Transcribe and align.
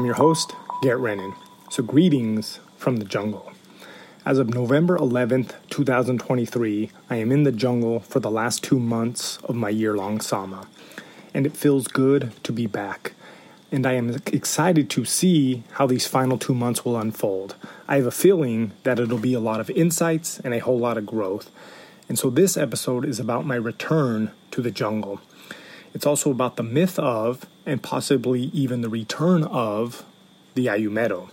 I'm 0.00 0.06
your 0.06 0.14
host, 0.14 0.54
Garett 0.80 1.02
Renon. 1.02 1.34
So, 1.68 1.82
greetings 1.82 2.58
from 2.78 2.96
the 2.96 3.04
jungle. 3.04 3.52
As 4.24 4.38
of 4.38 4.48
November 4.48 4.96
11th, 4.96 5.56
2023, 5.68 6.90
I 7.10 7.16
am 7.16 7.30
in 7.30 7.42
the 7.42 7.52
jungle 7.52 8.00
for 8.00 8.18
the 8.18 8.30
last 8.30 8.64
two 8.64 8.78
months 8.78 9.36
of 9.44 9.56
my 9.56 9.68
year 9.68 9.94
long 9.94 10.22
Sama. 10.22 10.66
And 11.34 11.44
it 11.44 11.54
feels 11.54 11.86
good 11.86 12.32
to 12.44 12.50
be 12.50 12.66
back. 12.66 13.12
And 13.70 13.86
I 13.86 13.92
am 13.92 14.16
excited 14.28 14.88
to 14.88 15.04
see 15.04 15.64
how 15.72 15.86
these 15.86 16.06
final 16.06 16.38
two 16.38 16.54
months 16.54 16.82
will 16.82 16.96
unfold. 16.96 17.56
I 17.86 17.96
have 17.96 18.06
a 18.06 18.10
feeling 18.10 18.72
that 18.84 18.98
it'll 18.98 19.18
be 19.18 19.34
a 19.34 19.38
lot 19.38 19.60
of 19.60 19.68
insights 19.68 20.40
and 20.40 20.54
a 20.54 20.60
whole 20.60 20.78
lot 20.78 20.96
of 20.96 21.04
growth. 21.04 21.50
And 22.08 22.18
so, 22.18 22.30
this 22.30 22.56
episode 22.56 23.04
is 23.04 23.20
about 23.20 23.44
my 23.44 23.56
return 23.56 24.30
to 24.52 24.62
the 24.62 24.70
jungle. 24.70 25.20
It's 25.92 26.06
also 26.06 26.30
about 26.30 26.56
the 26.56 26.62
myth 26.62 26.98
of, 26.98 27.46
and 27.66 27.82
possibly 27.82 28.42
even 28.52 28.80
the 28.80 28.88
return 28.88 29.44
of, 29.44 30.04
the 30.54 30.66
Ayahumero. 30.66 31.30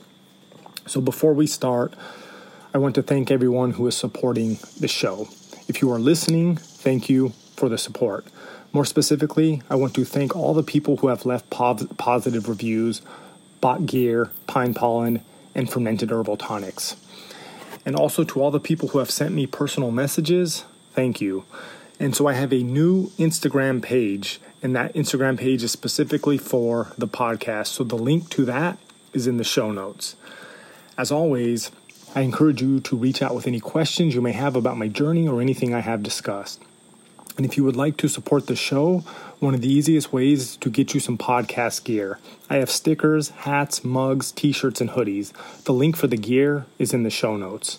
So 0.86 1.02
before 1.02 1.34
we 1.34 1.48
start, 1.48 1.94
I 2.74 2.78
want 2.78 2.96
to 2.96 3.04
thank 3.04 3.32
everyone 3.32 3.72
who 3.72 3.88
is 3.88 3.96
supporting 3.96 4.60
the 4.80 4.88
show. 4.88 5.28
If 5.68 5.82
you 5.82 5.92
are 5.92 6.00
listening, 6.00 6.56
thank 6.58 7.10
you 7.10 7.34
for 7.56 7.70
the 7.70 7.78
support. 7.78 8.26
More 8.74 8.86
specifically, 8.86 9.62
I 9.70 9.76
want 9.76 9.94
to 9.96 10.06
thank 10.06 10.36
all 10.36 10.54
the 10.54 10.64
people 10.64 10.98
who 10.98 11.08
have 11.08 11.26
left 11.26 11.50
positive 11.50 12.48
reviews, 12.48 13.02
bought 13.62 13.86
gear, 13.86 14.30
pine 14.46 14.74
pollen, 14.74 15.24
and 15.56 15.70
fermented 15.70 16.12
herbal 16.12 16.38
tonics. 16.38 16.96
And 17.86 17.96
also 17.96 18.24
to 18.24 18.42
all 18.42 18.52
the 18.52 18.60
people 18.60 18.90
who 18.90 19.00
have 19.00 19.10
sent 19.10 19.34
me 19.34 19.48
personal 19.48 19.92
messages, 19.92 20.66
thank 20.92 21.22
you. 21.22 21.46
And 22.00 22.16
so 22.16 22.28
I 22.28 22.34
have 22.34 22.54
a 22.54 22.62
new 22.62 23.08
Instagram 23.18 23.82
page, 23.82 24.40
and 24.62 24.76
that 24.76 24.94
Instagram 24.94 25.38
page 25.38 25.64
is 25.64 25.72
specifically 25.72 26.38
for 26.38 26.92
the 26.98 27.08
podcast. 27.08 27.68
So 27.68 27.84
the 27.84 27.98
link 27.98 28.30
to 28.32 28.46
that 28.46 28.78
is 29.14 29.28
in 29.28 29.38
the 29.38 29.44
show 29.44 29.72
notes. 29.72 30.16
As 30.98 31.12
always, 31.12 31.72
I 32.16 32.22
encourage 32.22 32.62
you 32.62 32.80
to 32.80 32.98
reach 32.98 33.22
out 33.22 33.36
with 33.36 33.48
any 33.48 33.60
questions 33.60 34.16
you 34.16 34.22
may 34.22 34.32
have 34.32 34.56
about 34.56 34.78
my 34.78 34.88
journey 34.88 35.28
or 35.28 35.42
anything 35.42 35.74
I 35.74 35.82
have 35.82 36.02
discussed. 36.02 36.62
And 37.38 37.46
if 37.46 37.56
you 37.56 37.64
would 37.64 37.76
like 37.76 37.98
to 37.98 38.08
support 38.08 38.48
the 38.48 38.56
show, 38.56 39.04
one 39.40 39.54
of 39.54 39.62
the 39.62 39.72
easiest 39.72 40.12
ways 40.12 40.42
is 40.42 40.58
to 40.58 40.72
get 40.72 40.96
you 40.96 41.00
some 41.00 41.20
podcast 41.20 41.84
gear. 41.84 42.18
I 42.50 42.56
have 42.56 42.72
stickers, 42.72 43.30
hats, 43.30 43.84
mugs, 43.84 44.32
t 44.32 44.52
shirts, 44.52 44.82
and 44.82 44.90
hoodies. 44.90 45.32
The 45.66 45.74
link 45.74 45.96
for 45.96 46.08
the 46.08 46.18
gear 46.18 46.66
is 46.80 46.94
in 46.94 47.04
the 47.04 47.12
show 47.12 47.38
notes. 47.38 47.78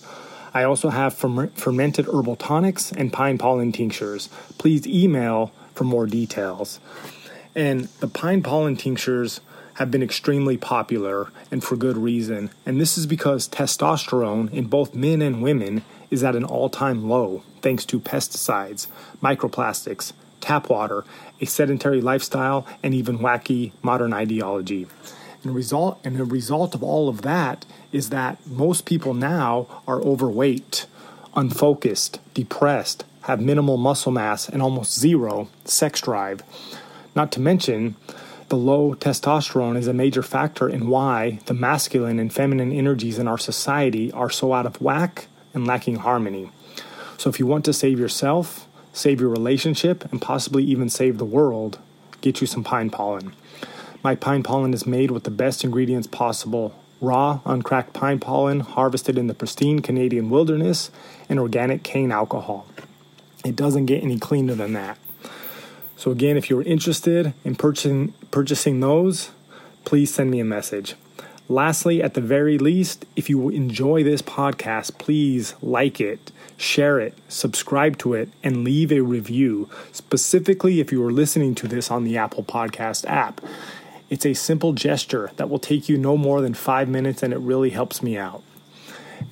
I 0.54 0.62
also 0.62 0.90
have 0.90 1.14
fermented 1.14 2.06
herbal 2.06 2.36
tonics 2.36 2.92
and 2.92 3.12
pine 3.12 3.38
pollen 3.38 3.72
tinctures. 3.72 4.28
Please 4.58 4.86
email 4.86 5.52
for 5.78 5.84
more 5.84 6.06
details. 6.06 6.80
And 7.54 7.84
the 8.00 8.08
pine 8.08 8.42
pollen 8.42 8.76
tinctures 8.76 9.40
have 9.74 9.92
been 9.92 10.02
extremely 10.02 10.56
popular 10.56 11.30
and 11.52 11.62
for 11.62 11.76
good 11.76 11.96
reason. 11.96 12.50
And 12.66 12.80
this 12.80 12.98
is 12.98 13.06
because 13.06 13.48
testosterone 13.48 14.52
in 14.52 14.66
both 14.66 14.92
men 14.92 15.22
and 15.22 15.40
women 15.40 15.84
is 16.10 16.24
at 16.24 16.34
an 16.34 16.42
all 16.44 16.68
time 16.68 17.08
low 17.08 17.44
thanks 17.62 17.84
to 17.86 18.00
pesticides, 18.00 18.88
microplastics, 19.22 20.12
tap 20.40 20.68
water, 20.68 21.04
a 21.40 21.44
sedentary 21.44 22.00
lifestyle, 22.00 22.66
and 22.82 22.92
even 22.92 23.18
wacky 23.18 23.70
modern 23.80 24.12
ideology. 24.12 24.88
And, 25.44 25.54
result, 25.54 26.00
and 26.02 26.16
the 26.16 26.24
result 26.24 26.74
of 26.74 26.82
all 26.82 27.08
of 27.08 27.22
that 27.22 27.64
is 27.92 28.10
that 28.10 28.44
most 28.46 28.84
people 28.84 29.14
now 29.14 29.82
are 29.86 30.00
overweight, 30.00 30.86
unfocused, 31.36 32.18
depressed, 32.34 33.04
have 33.28 33.40
minimal 33.42 33.76
muscle 33.76 34.10
mass, 34.10 34.48
and 34.48 34.62
almost 34.62 34.98
zero 34.98 35.48
sex 35.66 36.00
drive. 36.00 36.42
Not 37.14 37.30
to 37.32 37.40
mention, 37.40 37.94
the 38.48 38.56
low 38.56 38.94
testosterone 38.94 39.76
is 39.76 39.86
a 39.86 39.92
major 39.92 40.22
factor 40.22 40.66
in 40.66 40.88
why 40.88 41.40
the 41.44 41.52
masculine 41.52 42.18
and 42.18 42.32
feminine 42.32 42.72
energies 42.72 43.18
in 43.18 43.28
our 43.28 43.36
society 43.36 44.10
are 44.12 44.30
so 44.30 44.54
out 44.54 44.64
of 44.64 44.80
whack 44.80 45.26
and 45.52 45.66
lacking 45.66 45.96
harmony. 45.96 46.50
So, 47.18 47.28
if 47.28 47.38
you 47.38 47.46
want 47.46 47.66
to 47.66 47.74
save 47.74 47.98
yourself, 47.98 48.66
save 48.94 49.20
your 49.20 49.28
relationship, 49.28 50.10
and 50.10 50.22
possibly 50.22 50.64
even 50.64 50.88
save 50.88 51.18
the 51.18 51.26
world, 51.26 51.78
get 52.22 52.40
you 52.40 52.46
some 52.46 52.64
pine 52.64 52.88
pollen. 52.88 53.34
My 54.02 54.14
pine 54.14 54.42
pollen 54.42 54.72
is 54.72 54.86
made 54.86 55.10
with 55.10 55.24
the 55.24 55.30
best 55.30 55.64
ingredients 55.64 56.06
possible 56.06 56.74
raw, 57.00 57.40
uncracked 57.44 57.92
pine 57.92 58.18
pollen 58.18 58.60
harvested 58.60 59.18
in 59.18 59.26
the 59.26 59.34
pristine 59.34 59.80
Canadian 59.80 60.30
wilderness, 60.30 60.90
and 61.28 61.38
organic 61.38 61.82
cane 61.82 62.10
alcohol. 62.10 62.66
It 63.44 63.56
doesn't 63.56 63.86
get 63.86 64.02
any 64.02 64.18
cleaner 64.18 64.54
than 64.54 64.72
that. 64.74 64.98
So, 65.96 66.10
again, 66.10 66.36
if 66.36 66.48
you're 66.48 66.62
interested 66.62 67.34
in 67.44 67.56
purchasing, 67.56 68.14
purchasing 68.30 68.80
those, 68.80 69.30
please 69.84 70.12
send 70.14 70.30
me 70.30 70.40
a 70.40 70.44
message. 70.44 70.94
Lastly, 71.48 72.02
at 72.02 72.12
the 72.12 72.20
very 72.20 72.58
least, 72.58 73.06
if 73.16 73.30
you 73.30 73.48
enjoy 73.48 74.04
this 74.04 74.20
podcast, 74.20 74.98
please 74.98 75.54
like 75.62 75.98
it, 75.98 76.30
share 76.58 77.00
it, 77.00 77.14
subscribe 77.28 77.96
to 77.98 78.12
it, 78.12 78.28
and 78.42 78.64
leave 78.64 78.92
a 78.92 79.00
review, 79.00 79.70
specifically 79.90 80.78
if 80.78 80.92
you 80.92 81.02
are 81.04 81.10
listening 81.10 81.54
to 81.54 81.66
this 81.66 81.90
on 81.90 82.04
the 82.04 82.18
Apple 82.18 82.44
Podcast 82.44 83.06
app. 83.06 83.40
It's 84.10 84.26
a 84.26 84.34
simple 84.34 84.74
gesture 84.74 85.30
that 85.36 85.48
will 85.48 85.58
take 85.58 85.88
you 85.88 85.96
no 85.96 86.18
more 86.18 86.42
than 86.42 86.52
five 86.52 86.88
minutes 86.88 87.22
and 87.22 87.32
it 87.32 87.38
really 87.38 87.70
helps 87.70 88.02
me 88.02 88.18
out. 88.18 88.42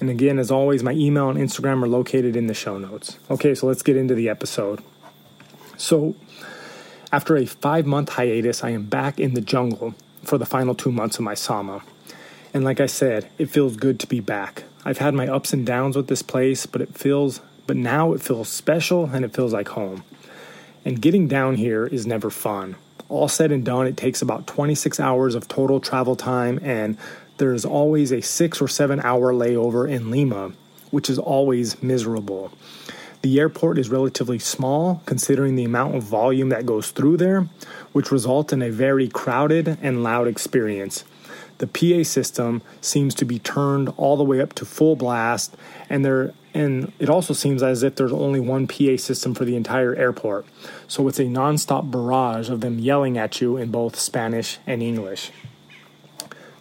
And 0.00 0.10
again, 0.10 0.38
as 0.38 0.50
always, 0.50 0.82
my 0.82 0.92
email 0.92 1.28
and 1.30 1.38
Instagram 1.38 1.82
are 1.82 1.88
located 1.88 2.36
in 2.36 2.46
the 2.46 2.54
show 2.54 2.78
notes. 2.78 3.18
Okay, 3.30 3.54
so 3.54 3.66
let's 3.66 3.82
get 3.82 3.96
into 3.96 4.14
the 4.14 4.28
episode. 4.28 4.82
So, 5.76 6.14
after 7.12 7.36
a 7.36 7.46
five 7.46 7.86
month 7.86 8.10
hiatus, 8.10 8.64
I 8.64 8.70
am 8.70 8.84
back 8.84 9.20
in 9.20 9.34
the 9.34 9.40
jungle 9.40 9.94
for 10.24 10.38
the 10.38 10.46
final 10.46 10.74
two 10.74 10.92
months 10.92 11.18
of 11.18 11.24
my 11.24 11.34
Sama. 11.34 11.82
And 12.52 12.64
like 12.64 12.80
I 12.80 12.86
said, 12.86 13.28
it 13.38 13.50
feels 13.50 13.76
good 13.76 14.00
to 14.00 14.06
be 14.06 14.20
back. 14.20 14.64
I've 14.84 14.98
had 14.98 15.14
my 15.14 15.28
ups 15.28 15.52
and 15.52 15.66
downs 15.66 15.96
with 15.96 16.08
this 16.08 16.22
place, 16.22 16.66
but 16.66 16.80
it 16.80 16.96
feels, 16.96 17.40
but 17.66 17.76
now 17.76 18.12
it 18.12 18.22
feels 18.22 18.48
special 18.48 19.06
and 19.06 19.24
it 19.24 19.34
feels 19.34 19.52
like 19.52 19.68
home. 19.68 20.04
And 20.84 21.02
getting 21.02 21.28
down 21.28 21.56
here 21.56 21.86
is 21.86 22.06
never 22.06 22.30
fun 22.30 22.76
all 23.08 23.28
said 23.28 23.52
and 23.52 23.64
done, 23.64 23.86
it 23.86 23.96
takes 23.96 24.22
about 24.22 24.46
26 24.46 24.98
hours 25.00 25.34
of 25.34 25.48
total 25.48 25.80
travel 25.80 26.16
time, 26.16 26.58
and 26.62 26.96
there's 27.38 27.64
always 27.64 28.12
a 28.12 28.20
six 28.20 28.60
or 28.60 28.68
seven 28.68 29.00
hour 29.00 29.32
layover 29.32 29.88
in 29.88 30.10
Lima, 30.10 30.52
which 30.90 31.10
is 31.10 31.18
always 31.18 31.82
miserable. 31.82 32.52
The 33.22 33.40
airport 33.40 33.78
is 33.78 33.90
relatively 33.90 34.38
small 34.38 35.02
considering 35.06 35.56
the 35.56 35.64
amount 35.64 35.96
of 35.96 36.02
volume 36.04 36.50
that 36.50 36.66
goes 36.66 36.90
through 36.90 37.16
there, 37.16 37.48
which 37.92 38.12
results 38.12 38.52
in 38.52 38.62
a 38.62 38.70
very 38.70 39.08
crowded 39.08 39.78
and 39.82 40.02
loud 40.02 40.28
experience. 40.28 41.04
The 41.58 41.66
PA 41.66 42.04
system 42.04 42.62
seems 42.80 43.14
to 43.14 43.24
be 43.24 43.38
turned 43.38 43.92
all 43.96 44.16
the 44.16 44.24
way 44.24 44.40
up 44.40 44.52
to 44.54 44.64
full 44.64 44.94
blast, 44.94 45.56
and 45.88 46.04
there 46.04 46.34
and 46.54 46.92
it 46.98 47.10
also 47.10 47.34
seems 47.34 47.62
as 47.62 47.82
if 47.82 47.96
there's 47.96 48.12
only 48.12 48.40
one 48.40 48.66
PA 48.66 48.96
system 48.96 49.34
for 49.34 49.44
the 49.44 49.56
entire 49.56 49.94
airport. 49.94 50.46
So 50.88 51.06
it's 51.06 51.18
a 51.18 51.24
nonstop 51.24 51.90
barrage 51.90 52.48
of 52.48 52.62
them 52.62 52.78
yelling 52.78 53.18
at 53.18 53.42
you 53.42 53.58
in 53.58 53.70
both 53.70 53.98
Spanish 53.98 54.58
and 54.66 54.82
English. 54.82 55.32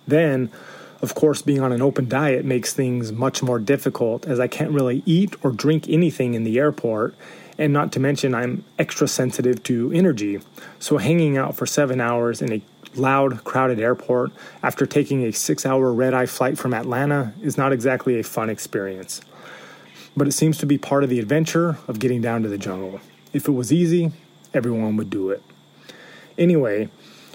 Then, 0.08 0.52
of 1.02 1.16
course, 1.16 1.42
being 1.42 1.62
on 1.62 1.72
an 1.72 1.82
open 1.82 2.08
diet 2.08 2.46
makes 2.46 2.74
things 2.74 3.12
much 3.12 3.44
more 3.44 3.60
difficult 3.60 4.26
as 4.26 4.40
I 4.40 4.48
can't 4.48 4.72
really 4.72 5.04
eat 5.06 5.36
or 5.44 5.52
drink 5.52 5.88
anything 5.90 6.34
in 6.34 6.44
the 6.44 6.60
airport, 6.60 7.16
and 7.58 7.72
not 7.72 7.92
to 7.94 8.00
mention 8.00 8.36
I'm 8.36 8.64
extra 8.78 9.08
sensitive 9.08 9.64
to 9.64 9.92
energy. 9.92 10.40
So 10.80 10.98
hanging 10.98 11.38
out 11.38 11.56
for 11.56 11.66
seven 11.66 12.02
hours 12.02 12.42
in 12.42 12.52
a 12.54 12.62
loud, 12.96 13.44
crowded 13.44 13.80
airport 13.80 14.32
after 14.64 14.86
taking 14.86 15.24
a 15.24 15.32
six 15.32 15.66
hour 15.66 15.92
red 15.92 16.14
eye 16.14 16.26
flight 16.26 16.58
from 16.58 16.74
Atlanta 16.74 17.34
is 17.42 17.58
not 17.58 17.74
exactly 17.74 18.20
a 18.20 18.24
fun 18.24 18.50
experience 18.50 19.22
but 20.16 20.28
it 20.28 20.32
seems 20.32 20.58
to 20.60 20.66
be 20.66 20.78
part 20.78 21.04
of 21.04 21.10
the 21.10 21.20
adventure 21.20 21.78
of 21.88 22.00
getting 22.00 22.22
down 22.22 22.44
to 22.44 22.50
the 22.50 22.58
jungle. 22.58 23.00
If 23.34 23.48
it 23.48 23.52
was 23.52 23.74
easy, 23.74 24.12
everyone 24.54 24.96
would 24.98 25.10
do 25.10 25.30
it. 25.30 25.44
Anyway, 26.38 26.90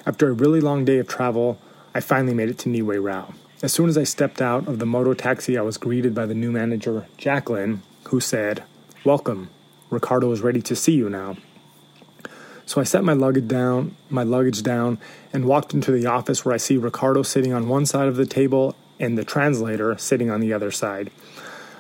after 0.06 0.28
a 0.28 0.32
really 0.32 0.60
long 0.60 0.84
day 0.84 0.98
of 0.98 1.06
travel, 1.06 1.58
I 1.92 2.00
finally 2.00 2.34
made 2.34 2.48
it 2.48 2.58
to 2.58 2.68
Nihue 2.68 3.02
Rao. 3.02 3.34
As 3.62 3.72
soon 3.72 3.88
as 3.88 3.98
I 3.98 4.04
stepped 4.04 4.40
out 4.40 4.68
of 4.68 4.78
the 4.78 4.86
moto 4.86 5.12
taxi, 5.12 5.58
I 5.58 5.62
was 5.62 5.76
greeted 5.76 6.14
by 6.14 6.24
the 6.24 6.34
new 6.34 6.52
manager, 6.52 7.06
Jacqueline, 7.16 7.82
who 8.04 8.20
said, 8.20 8.62
Welcome. 9.04 9.50
Ricardo 9.90 10.30
is 10.30 10.40
ready 10.40 10.62
to 10.62 10.76
see 10.76 10.92
you 10.92 11.10
now. 11.10 11.36
So 12.64 12.80
I 12.80 12.84
set 12.84 13.02
my 13.02 13.12
luggage 13.12 13.48
down, 13.48 13.96
my 14.08 14.22
luggage 14.22 14.62
down, 14.62 14.98
and 15.32 15.44
walked 15.44 15.74
into 15.74 15.90
the 15.90 16.06
office 16.06 16.44
where 16.44 16.54
I 16.54 16.58
see 16.58 16.76
Ricardo 16.76 17.22
sitting 17.22 17.52
on 17.52 17.68
one 17.68 17.86
side 17.86 18.06
of 18.06 18.14
the 18.14 18.24
table 18.24 18.76
and 19.00 19.18
the 19.18 19.24
translator 19.24 19.98
sitting 19.98 20.30
on 20.30 20.38
the 20.38 20.52
other 20.52 20.70
side. 20.70 21.10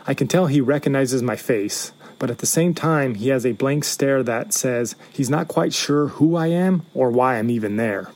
I 0.08 0.14
can 0.14 0.26
tell 0.26 0.48
he 0.48 0.60
recognizes 0.60 1.22
my 1.22 1.36
face, 1.36 1.92
but 2.18 2.30
at 2.30 2.38
the 2.38 2.46
same 2.46 2.74
time, 2.74 3.14
he 3.14 3.28
has 3.28 3.46
a 3.46 3.52
blank 3.52 3.84
stare 3.84 4.24
that 4.24 4.52
says 4.52 4.96
he's 5.12 5.30
not 5.30 5.46
quite 5.46 5.72
sure 5.72 6.08
who 6.08 6.34
I 6.34 6.48
am 6.48 6.84
or 6.94 7.10
why 7.10 7.38
I'm 7.38 7.50
even 7.50 7.76
there. 7.76 8.10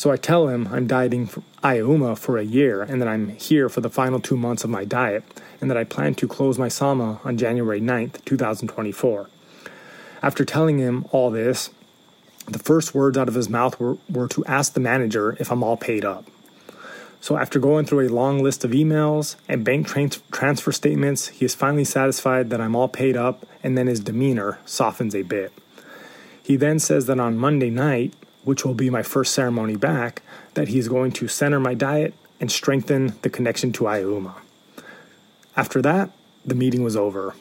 So 0.00 0.10
I 0.10 0.16
tell 0.16 0.48
him 0.48 0.66
I'm 0.72 0.86
dieting 0.86 1.26
for 1.26 1.42
for 2.16 2.38
a 2.38 2.42
year 2.42 2.80
and 2.80 3.02
that 3.02 3.08
I'm 3.08 3.36
here 3.36 3.68
for 3.68 3.82
the 3.82 3.90
final 3.90 4.18
two 4.18 4.38
months 4.38 4.64
of 4.64 4.70
my 4.70 4.86
diet 4.86 5.22
and 5.60 5.70
that 5.70 5.76
I 5.76 5.84
plan 5.84 6.14
to 6.14 6.26
close 6.26 6.58
my 6.58 6.68
Sama 6.68 7.20
on 7.22 7.36
January 7.36 7.82
9th, 7.82 8.24
2024. 8.24 9.28
After 10.22 10.46
telling 10.46 10.78
him 10.78 11.04
all 11.12 11.30
this, 11.30 11.68
the 12.46 12.58
first 12.58 12.94
words 12.94 13.18
out 13.18 13.28
of 13.28 13.34
his 13.34 13.50
mouth 13.50 13.78
were, 13.78 13.98
were 14.08 14.26
to 14.28 14.42
ask 14.46 14.72
the 14.72 14.80
manager 14.80 15.36
if 15.38 15.52
I'm 15.52 15.62
all 15.62 15.76
paid 15.76 16.06
up. 16.06 16.24
So, 17.20 17.36
after 17.36 17.58
going 17.58 17.84
through 17.84 18.08
a 18.08 18.14
long 18.14 18.42
list 18.42 18.64
of 18.64 18.70
emails 18.70 19.36
and 19.50 19.66
bank 19.66 19.86
trans- 19.86 20.22
transfer 20.32 20.72
statements, 20.72 21.28
he 21.28 21.44
is 21.44 21.54
finally 21.54 21.84
satisfied 21.84 22.48
that 22.48 22.60
I'm 22.62 22.74
all 22.74 22.88
paid 22.88 23.18
up, 23.18 23.44
and 23.62 23.76
then 23.76 23.86
his 23.86 24.00
demeanor 24.00 24.60
softens 24.64 25.14
a 25.14 25.20
bit. 25.20 25.52
He 26.42 26.56
then 26.56 26.78
says 26.78 27.04
that 27.04 27.20
on 27.20 27.36
Monday 27.36 27.68
night, 27.68 28.14
which 28.44 28.64
will 28.64 28.74
be 28.74 28.90
my 28.90 29.02
first 29.02 29.34
ceremony 29.34 29.76
back, 29.76 30.22
that 30.54 30.68
he's 30.68 30.88
going 30.88 31.12
to 31.12 31.28
center 31.28 31.60
my 31.60 31.74
diet 31.74 32.14
and 32.40 32.50
strengthen 32.50 33.14
the 33.22 33.30
connection 33.30 33.72
to 33.72 33.88
Ayahuma. 33.88 34.34
After 35.56 35.82
that, 35.82 36.10
the 36.44 36.54
meeting 36.54 36.82
was 36.82 36.96
over. 36.96 37.34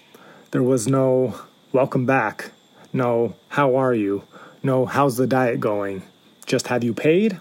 There 0.51 0.63
was 0.63 0.87
no 0.87 1.39
welcome 1.71 2.05
back, 2.05 2.51
no 2.91 3.35
how 3.49 3.75
are 3.75 3.93
you, 3.93 4.23
no 4.61 4.85
how's 4.85 5.17
the 5.17 5.27
diet 5.27 5.59
going, 5.59 6.03
just 6.45 6.67
have 6.67 6.83
you 6.83 6.93
paid? 6.93 7.39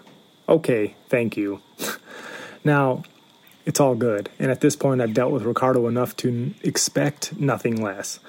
Okay, 0.48 0.94
thank 1.08 1.36
you. 1.36 1.60
now, 2.64 3.02
it's 3.66 3.80
all 3.80 3.94
good, 3.94 4.30
and 4.38 4.50
at 4.50 4.60
this 4.60 4.76
point, 4.76 5.00
I've 5.00 5.14
dealt 5.14 5.32
with 5.32 5.42
Ricardo 5.42 5.88
enough 5.88 6.16
to 6.18 6.54
expect 6.62 7.36
nothing 7.38 7.82
less. 7.82 8.20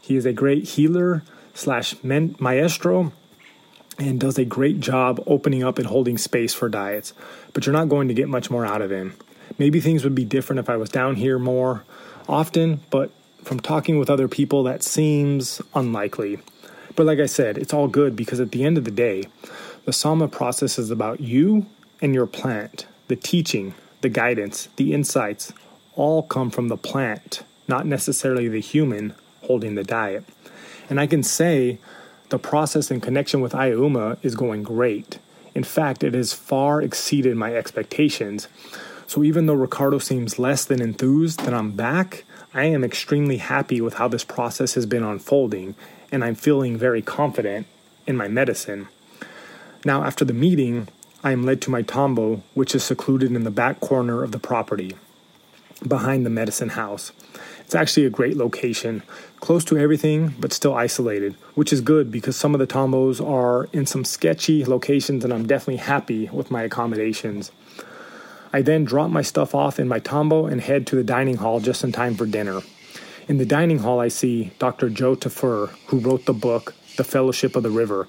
He 0.00 0.16
is 0.16 0.24
a 0.24 0.32
great 0.32 0.64
healer 0.64 1.22
slash 1.54 1.96
maestro 2.02 3.12
and 3.98 4.20
does 4.20 4.38
a 4.38 4.44
great 4.44 4.80
job 4.80 5.22
opening 5.26 5.64
up 5.64 5.78
and 5.78 5.86
holding 5.86 6.18
space 6.18 6.52
for 6.54 6.68
diets, 6.68 7.12
but 7.52 7.64
you're 7.64 7.72
not 7.72 7.88
going 7.88 8.08
to 8.08 8.14
get 8.14 8.28
much 8.28 8.50
more 8.50 8.66
out 8.66 8.82
of 8.82 8.90
him. 8.90 9.14
Maybe 9.58 9.80
things 9.80 10.04
would 10.04 10.14
be 10.14 10.24
different 10.24 10.60
if 10.60 10.68
I 10.68 10.76
was 10.76 10.90
down 10.90 11.16
here 11.16 11.38
more 11.38 11.84
often, 12.28 12.80
but 12.90 13.10
from 13.42 13.60
talking 13.60 13.98
with 13.98 14.10
other 14.10 14.28
people, 14.28 14.64
that 14.64 14.82
seems 14.82 15.62
unlikely. 15.74 16.38
But 16.96 17.06
like 17.06 17.20
I 17.20 17.26
said, 17.26 17.58
it's 17.58 17.72
all 17.72 17.88
good 17.88 18.16
because 18.16 18.40
at 18.40 18.52
the 18.52 18.64
end 18.64 18.76
of 18.76 18.84
the 18.84 18.90
day, 18.90 19.24
the 19.84 19.92
Sama 19.92 20.28
process 20.28 20.78
is 20.78 20.90
about 20.90 21.20
you 21.20 21.66
and 22.02 22.12
your 22.12 22.26
plant. 22.26 22.86
The 23.08 23.16
teaching, 23.16 23.74
the 24.00 24.08
guidance, 24.08 24.68
the 24.76 24.92
insights 24.92 25.52
all 25.94 26.22
come 26.22 26.50
from 26.50 26.68
the 26.68 26.76
plant, 26.76 27.42
not 27.68 27.86
necessarily 27.86 28.48
the 28.48 28.60
human 28.60 29.14
holding 29.42 29.76
the 29.76 29.84
diet. 29.84 30.24
And 30.90 30.98
I 31.00 31.06
can 31.06 31.22
say 31.22 31.78
the 32.28 32.38
process 32.38 32.90
in 32.90 33.00
connection 33.00 33.40
with 33.40 33.54
Ayahuma 33.54 34.18
is 34.22 34.34
going 34.34 34.62
great. 34.62 35.18
In 35.54 35.64
fact, 35.64 36.02
it 36.02 36.14
has 36.14 36.32
far 36.32 36.82
exceeded 36.82 37.36
my 37.36 37.54
expectations. 37.54 38.48
So 39.06 39.22
even 39.22 39.46
though 39.46 39.54
Ricardo 39.54 39.98
seems 39.98 40.38
less 40.38 40.64
than 40.64 40.82
enthused 40.82 41.40
that 41.44 41.54
I'm 41.54 41.72
back, 41.72 42.24
I 42.52 42.64
am 42.64 42.82
extremely 42.82 43.36
happy 43.36 43.80
with 43.80 43.94
how 43.94 44.08
this 44.08 44.24
process 44.24 44.74
has 44.74 44.86
been 44.86 45.04
unfolding, 45.04 45.74
and 46.10 46.24
I'm 46.24 46.34
feeling 46.34 46.76
very 46.76 47.02
confident 47.02 47.66
in 48.06 48.16
my 48.16 48.28
medicine. 48.28 48.88
Now, 49.84 50.02
after 50.04 50.24
the 50.24 50.32
meeting, 50.32 50.88
I 51.22 51.32
am 51.32 51.44
led 51.44 51.60
to 51.62 51.70
my 51.70 51.82
tambo, 51.82 52.42
which 52.54 52.74
is 52.74 52.82
secluded 52.82 53.32
in 53.32 53.44
the 53.44 53.50
back 53.50 53.80
corner 53.80 54.22
of 54.22 54.32
the 54.32 54.38
property, 54.38 54.96
behind 55.86 56.26
the 56.26 56.30
medicine 56.30 56.70
house. 56.70 57.12
It's 57.66 57.74
actually 57.74 58.06
a 58.06 58.10
great 58.10 58.36
location, 58.36 59.02
close 59.40 59.64
to 59.64 59.76
everything, 59.76 60.36
but 60.38 60.52
still 60.52 60.74
isolated, 60.74 61.34
which 61.56 61.72
is 61.72 61.80
good 61.80 62.12
because 62.12 62.36
some 62.36 62.54
of 62.54 62.60
the 62.60 62.66
tambos 62.66 63.20
are 63.20 63.68
in 63.72 63.86
some 63.86 64.04
sketchy 64.04 64.64
locations, 64.64 65.24
and 65.24 65.34
I'm 65.34 65.48
definitely 65.48 65.78
happy 65.78 66.28
with 66.32 66.48
my 66.48 66.62
accommodations. 66.62 67.50
I 68.52 68.62
then 68.62 68.84
drop 68.84 69.10
my 69.10 69.22
stuff 69.22 69.52
off 69.52 69.80
in 69.80 69.88
my 69.88 69.98
tambo 69.98 70.46
and 70.46 70.60
head 70.60 70.86
to 70.86 70.94
the 70.94 71.02
dining 71.02 71.38
hall 71.38 71.58
just 71.58 71.82
in 71.82 71.90
time 71.90 72.14
for 72.14 72.24
dinner. 72.24 72.60
In 73.26 73.38
the 73.38 73.44
dining 73.44 73.80
hall, 73.80 73.98
I 73.98 74.06
see 74.06 74.52
Dr. 74.60 74.88
Joe 74.88 75.16
Tafur, 75.16 75.70
who 75.88 75.98
wrote 75.98 76.24
the 76.26 76.32
book 76.32 76.72
The 76.96 77.02
Fellowship 77.02 77.56
of 77.56 77.64
the 77.64 77.70
River, 77.70 78.06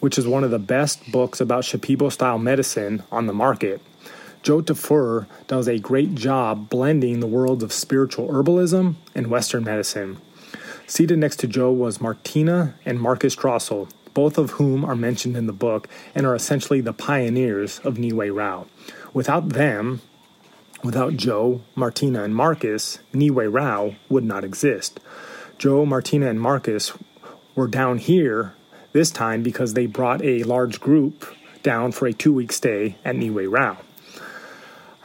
which 0.00 0.18
is 0.18 0.26
one 0.26 0.42
of 0.42 0.50
the 0.50 0.58
best 0.58 1.12
books 1.12 1.40
about 1.40 1.62
Shipibo 1.62 2.10
style 2.10 2.40
medicine 2.40 3.04
on 3.12 3.28
the 3.28 3.32
market. 3.32 3.80
Joe 4.46 4.62
Tafur 4.62 5.26
does 5.48 5.66
a 5.66 5.80
great 5.80 6.14
job 6.14 6.70
blending 6.70 7.18
the 7.18 7.26
worlds 7.26 7.64
of 7.64 7.72
spiritual 7.72 8.28
herbalism 8.28 8.94
and 9.12 9.26
Western 9.26 9.64
medicine. 9.64 10.18
Seated 10.86 11.18
next 11.18 11.40
to 11.40 11.48
Joe 11.48 11.72
was 11.72 12.00
Martina 12.00 12.76
and 12.84 13.00
Marcus 13.00 13.34
Drossel, 13.34 13.90
both 14.14 14.38
of 14.38 14.52
whom 14.52 14.84
are 14.84 14.94
mentioned 14.94 15.36
in 15.36 15.48
the 15.48 15.52
book 15.52 15.88
and 16.14 16.24
are 16.24 16.34
essentially 16.36 16.80
the 16.80 16.92
pioneers 16.92 17.80
of 17.80 17.96
Nihue 17.96 18.32
Rao. 18.32 18.68
Without 19.12 19.48
them, 19.48 20.00
without 20.84 21.16
Joe, 21.16 21.62
Martina, 21.74 22.22
and 22.22 22.32
Marcus, 22.36 23.00
Nihue 23.12 23.52
Rao 23.52 23.96
would 24.08 24.22
not 24.22 24.44
exist. 24.44 25.00
Joe, 25.58 25.84
Martina, 25.84 26.30
and 26.30 26.40
Marcus 26.40 26.92
were 27.56 27.66
down 27.66 27.98
here 27.98 28.54
this 28.92 29.10
time 29.10 29.42
because 29.42 29.74
they 29.74 29.86
brought 29.86 30.22
a 30.22 30.44
large 30.44 30.78
group 30.78 31.34
down 31.64 31.90
for 31.90 32.06
a 32.06 32.12
two 32.12 32.32
week 32.32 32.52
stay 32.52 32.94
at 33.04 33.16
Nihue 33.16 33.50
Rao. 33.50 33.78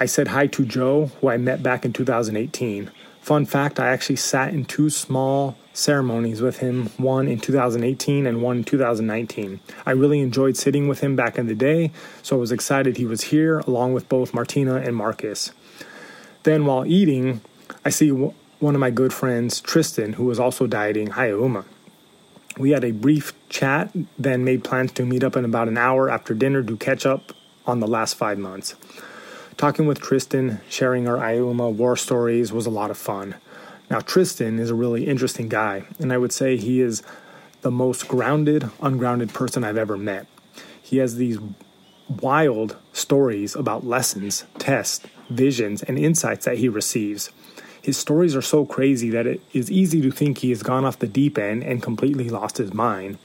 I 0.01 0.07
said 0.07 0.29
hi 0.29 0.47
to 0.47 0.65
Joe, 0.65 1.11
who 1.21 1.29
I 1.29 1.37
met 1.37 1.61
back 1.61 1.85
in 1.85 1.93
2018. 1.93 2.89
Fun 3.19 3.45
fact 3.45 3.79
I 3.79 3.89
actually 3.89 4.15
sat 4.15 4.51
in 4.51 4.65
two 4.65 4.89
small 4.89 5.55
ceremonies 5.73 6.41
with 6.41 6.57
him, 6.57 6.87
one 6.97 7.27
in 7.27 7.39
2018 7.39 8.25
and 8.25 8.41
one 8.41 8.57
in 8.57 8.63
2019. 8.63 9.59
I 9.85 9.91
really 9.91 10.19
enjoyed 10.21 10.57
sitting 10.57 10.87
with 10.87 11.01
him 11.01 11.15
back 11.15 11.37
in 11.37 11.45
the 11.45 11.53
day, 11.53 11.91
so 12.23 12.35
I 12.35 12.39
was 12.39 12.51
excited 12.51 12.97
he 12.97 13.05
was 13.05 13.25
here 13.25 13.59
along 13.59 13.93
with 13.93 14.09
both 14.09 14.33
Martina 14.33 14.77
and 14.77 14.95
Marcus. 14.95 15.51
Then, 16.41 16.65
while 16.65 16.83
eating, 16.87 17.41
I 17.85 17.91
see 17.91 18.09
one 18.09 18.73
of 18.73 18.79
my 18.81 18.89
good 18.89 19.13
friends, 19.13 19.61
Tristan, 19.61 20.13
who 20.13 20.25
was 20.25 20.39
also 20.39 20.65
dieting 20.65 21.11
Ayahuma. 21.11 21.63
We 22.57 22.71
had 22.71 22.83
a 22.83 22.91
brief 22.91 23.33
chat, 23.49 23.91
then 24.17 24.43
made 24.43 24.63
plans 24.63 24.93
to 24.93 25.05
meet 25.05 25.23
up 25.23 25.35
in 25.35 25.45
about 25.45 25.67
an 25.67 25.77
hour 25.77 26.09
after 26.09 26.33
dinner 26.33 26.63
to 26.63 26.75
catch 26.75 27.05
up 27.05 27.33
on 27.67 27.81
the 27.81 27.87
last 27.87 28.15
five 28.15 28.39
months. 28.39 28.73
Talking 29.61 29.85
with 29.85 30.01
Tristan, 30.01 30.59
sharing 30.69 31.07
our 31.07 31.23
Ayahuma 31.23 31.69
war 31.69 31.95
stories 31.95 32.51
was 32.51 32.65
a 32.65 32.71
lot 32.71 32.89
of 32.89 32.97
fun. 32.97 33.35
Now, 33.91 33.99
Tristan 33.99 34.57
is 34.57 34.71
a 34.71 34.75
really 34.75 35.05
interesting 35.05 35.49
guy, 35.49 35.83
and 35.99 36.11
I 36.11 36.17
would 36.17 36.31
say 36.31 36.57
he 36.57 36.81
is 36.81 37.03
the 37.61 37.69
most 37.69 38.07
grounded, 38.07 38.71
ungrounded 38.81 39.35
person 39.35 39.63
I've 39.63 39.77
ever 39.77 39.97
met. 39.97 40.25
He 40.81 40.97
has 40.97 41.17
these 41.17 41.37
wild 42.09 42.75
stories 42.91 43.55
about 43.55 43.85
lessons, 43.85 44.45
tests, 44.57 45.05
visions, 45.29 45.83
and 45.83 45.99
insights 45.99 46.45
that 46.45 46.57
he 46.57 46.67
receives. 46.67 47.29
His 47.79 47.99
stories 47.99 48.35
are 48.35 48.41
so 48.41 48.65
crazy 48.65 49.11
that 49.11 49.27
it 49.27 49.41
is 49.53 49.69
easy 49.69 50.01
to 50.01 50.09
think 50.09 50.39
he 50.39 50.49
has 50.49 50.63
gone 50.63 50.85
off 50.85 50.97
the 50.97 51.05
deep 51.05 51.37
end 51.37 51.63
and 51.63 51.83
completely 51.83 52.31
lost 52.31 52.57
his 52.57 52.73
mind. 52.73 53.19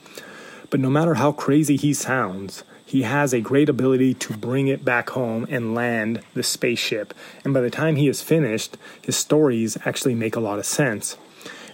But 0.70 0.80
no 0.80 0.90
matter 0.90 1.14
how 1.14 1.32
crazy 1.32 1.76
he 1.76 1.94
sounds, 1.94 2.64
he 2.84 3.02
has 3.02 3.32
a 3.32 3.40
great 3.40 3.68
ability 3.68 4.14
to 4.14 4.36
bring 4.36 4.68
it 4.68 4.84
back 4.84 5.10
home 5.10 5.46
and 5.50 5.74
land 5.74 6.22
the 6.34 6.42
spaceship. 6.42 7.12
And 7.44 7.52
by 7.52 7.60
the 7.60 7.70
time 7.70 7.96
he 7.96 8.08
is 8.08 8.22
finished, 8.22 8.76
his 9.02 9.16
stories 9.16 9.76
actually 9.84 10.14
make 10.14 10.36
a 10.36 10.40
lot 10.40 10.58
of 10.58 10.66
sense. 10.66 11.16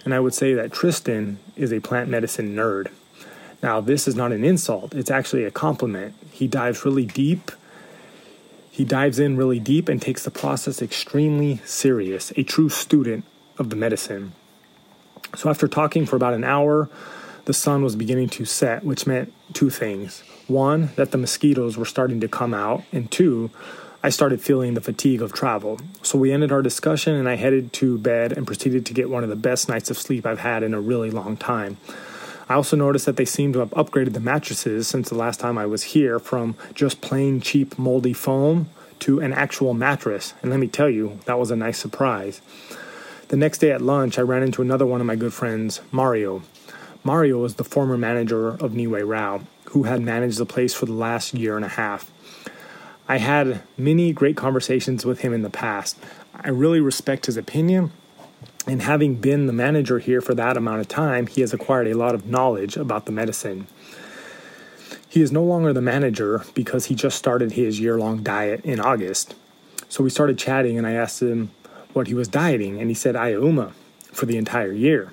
And 0.05 0.13
I 0.13 0.19
would 0.19 0.33
say 0.33 0.53
that 0.55 0.73
Tristan 0.73 1.37
is 1.55 1.71
a 1.71 1.79
plant 1.79 2.09
medicine 2.09 2.55
nerd. 2.55 2.89
Now, 3.61 3.79
this 3.79 4.07
is 4.07 4.15
not 4.15 4.31
an 4.31 4.43
insult, 4.43 4.93
it's 4.93 5.11
actually 5.11 5.45
a 5.45 5.51
compliment. 5.51 6.15
He 6.31 6.47
dives 6.47 6.83
really 6.83 7.05
deep. 7.05 7.51
He 8.69 8.83
dives 8.83 9.19
in 9.19 9.37
really 9.37 9.59
deep 9.59 9.87
and 9.87 10.01
takes 10.01 10.23
the 10.23 10.31
process 10.31 10.81
extremely 10.81 11.61
serious, 11.63 12.33
a 12.35 12.43
true 12.43 12.69
student 12.69 13.23
of 13.59 13.69
the 13.69 13.75
medicine. 13.75 14.33
So, 15.35 15.49
after 15.49 15.67
talking 15.67 16.05
for 16.07 16.15
about 16.15 16.33
an 16.33 16.43
hour, 16.43 16.89
the 17.45 17.53
sun 17.53 17.83
was 17.83 17.95
beginning 17.95 18.29
to 18.29 18.45
set, 18.45 18.83
which 18.83 19.05
meant 19.05 19.33
two 19.53 19.69
things. 19.69 20.23
One, 20.47 20.89
that 20.95 21.11
the 21.11 21.17
mosquitoes 21.17 21.77
were 21.77 21.85
starting 21.85 22.19
to 22.21 22.27
come 22.27 22.53
out, 22.53 22.83
and 22.91 23.09
two, 23.11 23.49
I 24.01 24.09
started 24.09 24.41
feeling 24.41 24.73
the 24.73 24.81
fatigue 24.81 25.21
of 25.21 25.31
travel. 25.31 25.79
So 26.01 26.17
we 26.17 26.31
ended 26.31 26.51
our 26.51 26.61
discussion, 26.61 27.15
and 27.15 27.29
I 27.29 27.35
headed 27.35 27.71
to 27.73 27.97
bed 27.97 28.33
and 28.33 28.45
proceeded 28.45 28.85
to 28.87 28.93
get 28.93 29.09
one 29.09 29.23
of 29.23 29.29
the 29.29 29.35
best 29.35 29.69
nights 29.69 29.89
of 29.89 29.97
sleep 29.97 30.25
I've 30.25 30.39
had 30.39 30.63
in 30.63 30.73
a 30.73 30.81
really 30.81 31.09
long 31.09 31.37
time. 31.37 31.77
I 32.49 32.55
also 32.55 32.75
noticed 32.75 33.05
that 33.05 33.15
they 33.15 33.25
seemed 33.25 33.53
to 33.53 33.59
have 33.59 33.71
upgraded 33.71 34.13
the 34.13 34.19
mattresses 34.19 34.87
since 34.87 35.07
the 35.09 35.15
last 35.15 35.39
time 35.39 35.57
I 35.57 35.65
was 35.65 35.83
here 35.83 36.19
from 36.19 36.55
just 36.73 36.99
plain 36.99 37.39
cheap 37.39 37.79
moldy 37.79 38.13
foam 38.13 38.69
to 38.99 39.19
an 39.19 39.33
actual 39.33 39.73
mattress, 39.73 40.33
and 40.41 40.51
let 40.51 40.59
me 40.59 40.67
tell 40.67 40.89
you, 40.89 41.19
that 41.25 41.39
was 41.39 41.51
a 41.51 41.55
nice 41.55 41.77
surprise. 41.77 42.41
The 43.29 43.37
next 43.37 43.59
day 43.59 43.71
at 43.71 43.81
lunch, 43.81 44.19
I 44.19 44.21
ran 44.21 44.43
into 44.43 44.61
another 44.61 44.85
one 44.85 45.01
of 45.01 45.07
my 45.07 45.15
good 45.15 45.33
friends, 45.33 45.81
Mario. 45.91 46.43
Mario 47.03 47.37
was 47.37 47.55
the 47.55 47.65
former 47.65 47.97
manager 47.97 48.49
of 48.49 48.71
Nihue 48.71 49.05
Rao, 49.07 49.41
who 49.65 49.83
had 49.83 50.01
managed 50.01 50.37
the 50.37 50.45
place 50.45 50.73
for 50.73 50.85
the 50.85 50.93
last 50.93 51.33
year 51.33 51.57
and 51.57 51.65
a 51.65 51.69
half. 51.69 52.09
I 53.09 53.17
had 53.17 53.61
many 53.77 54.13
great 54.13 54.37
conversations 54.37 55.05
with 55.05 55.19
him 55.19 55.33
in 55.33 55.41
the 55.41 55.49
past. 55.49 55.97
I 56.33 56.49
really 56.49 56.79
respect 56.79 57.25
his 57.25 57.35
opinion, 57.35 57.91
and 58.65 58.81
having 58.81 59.15
been 59.15 59.47
the 59.47 59.53
manager 59.53 59.99
here 59.99 60.21
for 60.21 60.33
that 60.35 60.55
amount 60.55 60.79
of 60.79 60.87
time, 60.87 61.27
he 61.27 61.41
has 61.41 61.53
acquired 61.53 61.87
a 61.87 61.97
lot 61.97 62.15
of 62.15 62.25
knowledge 62.25 62.77
about 62.77 63.05
the 63.05 63.11
medicine. 63.11 63.67
He 65.09 65.21
is 65.21 65.31
no 65.31 65.43
longer 65.43 65.73
the 65.73 65.81
manager 65.81 66.45
because 66.53 66.85
he 66.85 66.95
just 66.95 67.17
started 67.17 67.51
his 67.51 67.81
year 67.81 67.99
long 67.99 68.23
diet 68.23 68.63
in 68.63 68.79
August. 68.79 69.35
So 69.89 70.03
we 70.03 70.09
started 70.09 70.39
chatting, 70.39 70.77
and 70.77 70.87
I 70.87 70.93
asked 70.93 71.21
him 71.21 71.51
what 71.91 72.07
he 72.07 72.13
was 72.13 72.29
dieting, 72.29 72.79
and 72.79 72.89
he 72.89 72.95
said 72.95 73.17
Ayahuma 73.17 73.73
for 74.13 74.25
the 74.25 74.37
entire 74.37 74.71
year. 74.71 75.11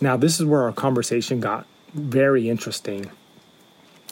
Now, 0.00 0.16
this 0.16 0.38
is 0.38 0.46
where 0.46 0.62
our 0.62 0.72
conversation 0.72 1.40
got 1.40 1.66
very 1.92 2.48
interesting. 2.48 3.10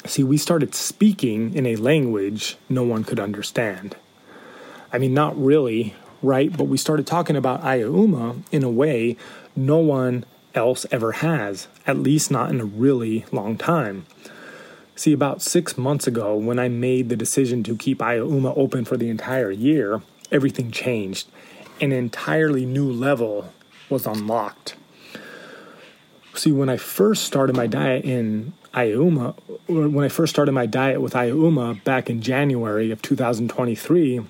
See, 0.05 0.25
we 0.25 0.37
started 0.37 0.75
speaking 0.75 1.55
in 1.55 1.67
a 1.67 1.77
language 1.77 2.57
no 2.69 2.83
one 2.83 3.05
could 3.05 3.21
understand. 3.21 3.97
I 4.93 4.99
mean, 4.99 5.15
not 5.15 5.41
really, 5.41 5.95
right? 6.23 6.55
But 6.57 6.65
we 6.65 6.77
started 6.77 7.07
talking 7.07 7.37
about 7.37 7.63
Ayahuma 7.63 8.37
in 8.51 8.63
a 8.63 8.71
way 8.71 9.17
no 9.55 9.79
one 9.79 10.25
else 10.55 10.87
ever 10.91 11.13
has, 11.13 11.69
at 11.87 11.99
least 11.99 12.31
not 12.31 12.51
in 12.51 12.61
a 12.61 12.65
really 12.65 13.25
long 13.31 13.57
time. 13.57 14.07
See, 14.95 15.13
about 15.13 15.43
six 15.43 15.77
months 15.77 16.07
ago, 16.07 16.35
when 16.35 16.59
I 16.59 16.69
made 16.69 17.09
the 17.09 17.17
decision 17.17 17.63
to 17.65 17.77
keep 17.77 18.01
Ayahuma 18.01 18.55
open 18.55 18.85
for 18.85 18.97
the 18.97 19.11
entire 19.11 19.51
year, 19.51 20.03
everything 20.33 20.71
changed. 20.71 21.29
An 21.81 21.93
entirely 21.93 22.65
new 22.65 22.91
level 22.91 23.53
was 23.91 24.07
unlocked. 24.07 24.75
See, 26.37 26.53
when 26.53 26.69
I 26.69 26.77
first 26.77 27.25
started 27.25 27.57
my 27.57 27.67
diet 27.67 28.05
in 28.05 28.53
Ayahuma, 28.75 29.35
when 29.69 30.05
I 30.05 30.11
first 30.11 30.35
started 30.35 30.53
my 30.53 30.67
diet 30.67 31.01
with 31.01 31.17
Ayahuma 31.17 31.81
back 31.83 32.11
in 32.11 32.21
January 32.21 32.91
of 32.91 33.01
2023, 33.01 34.21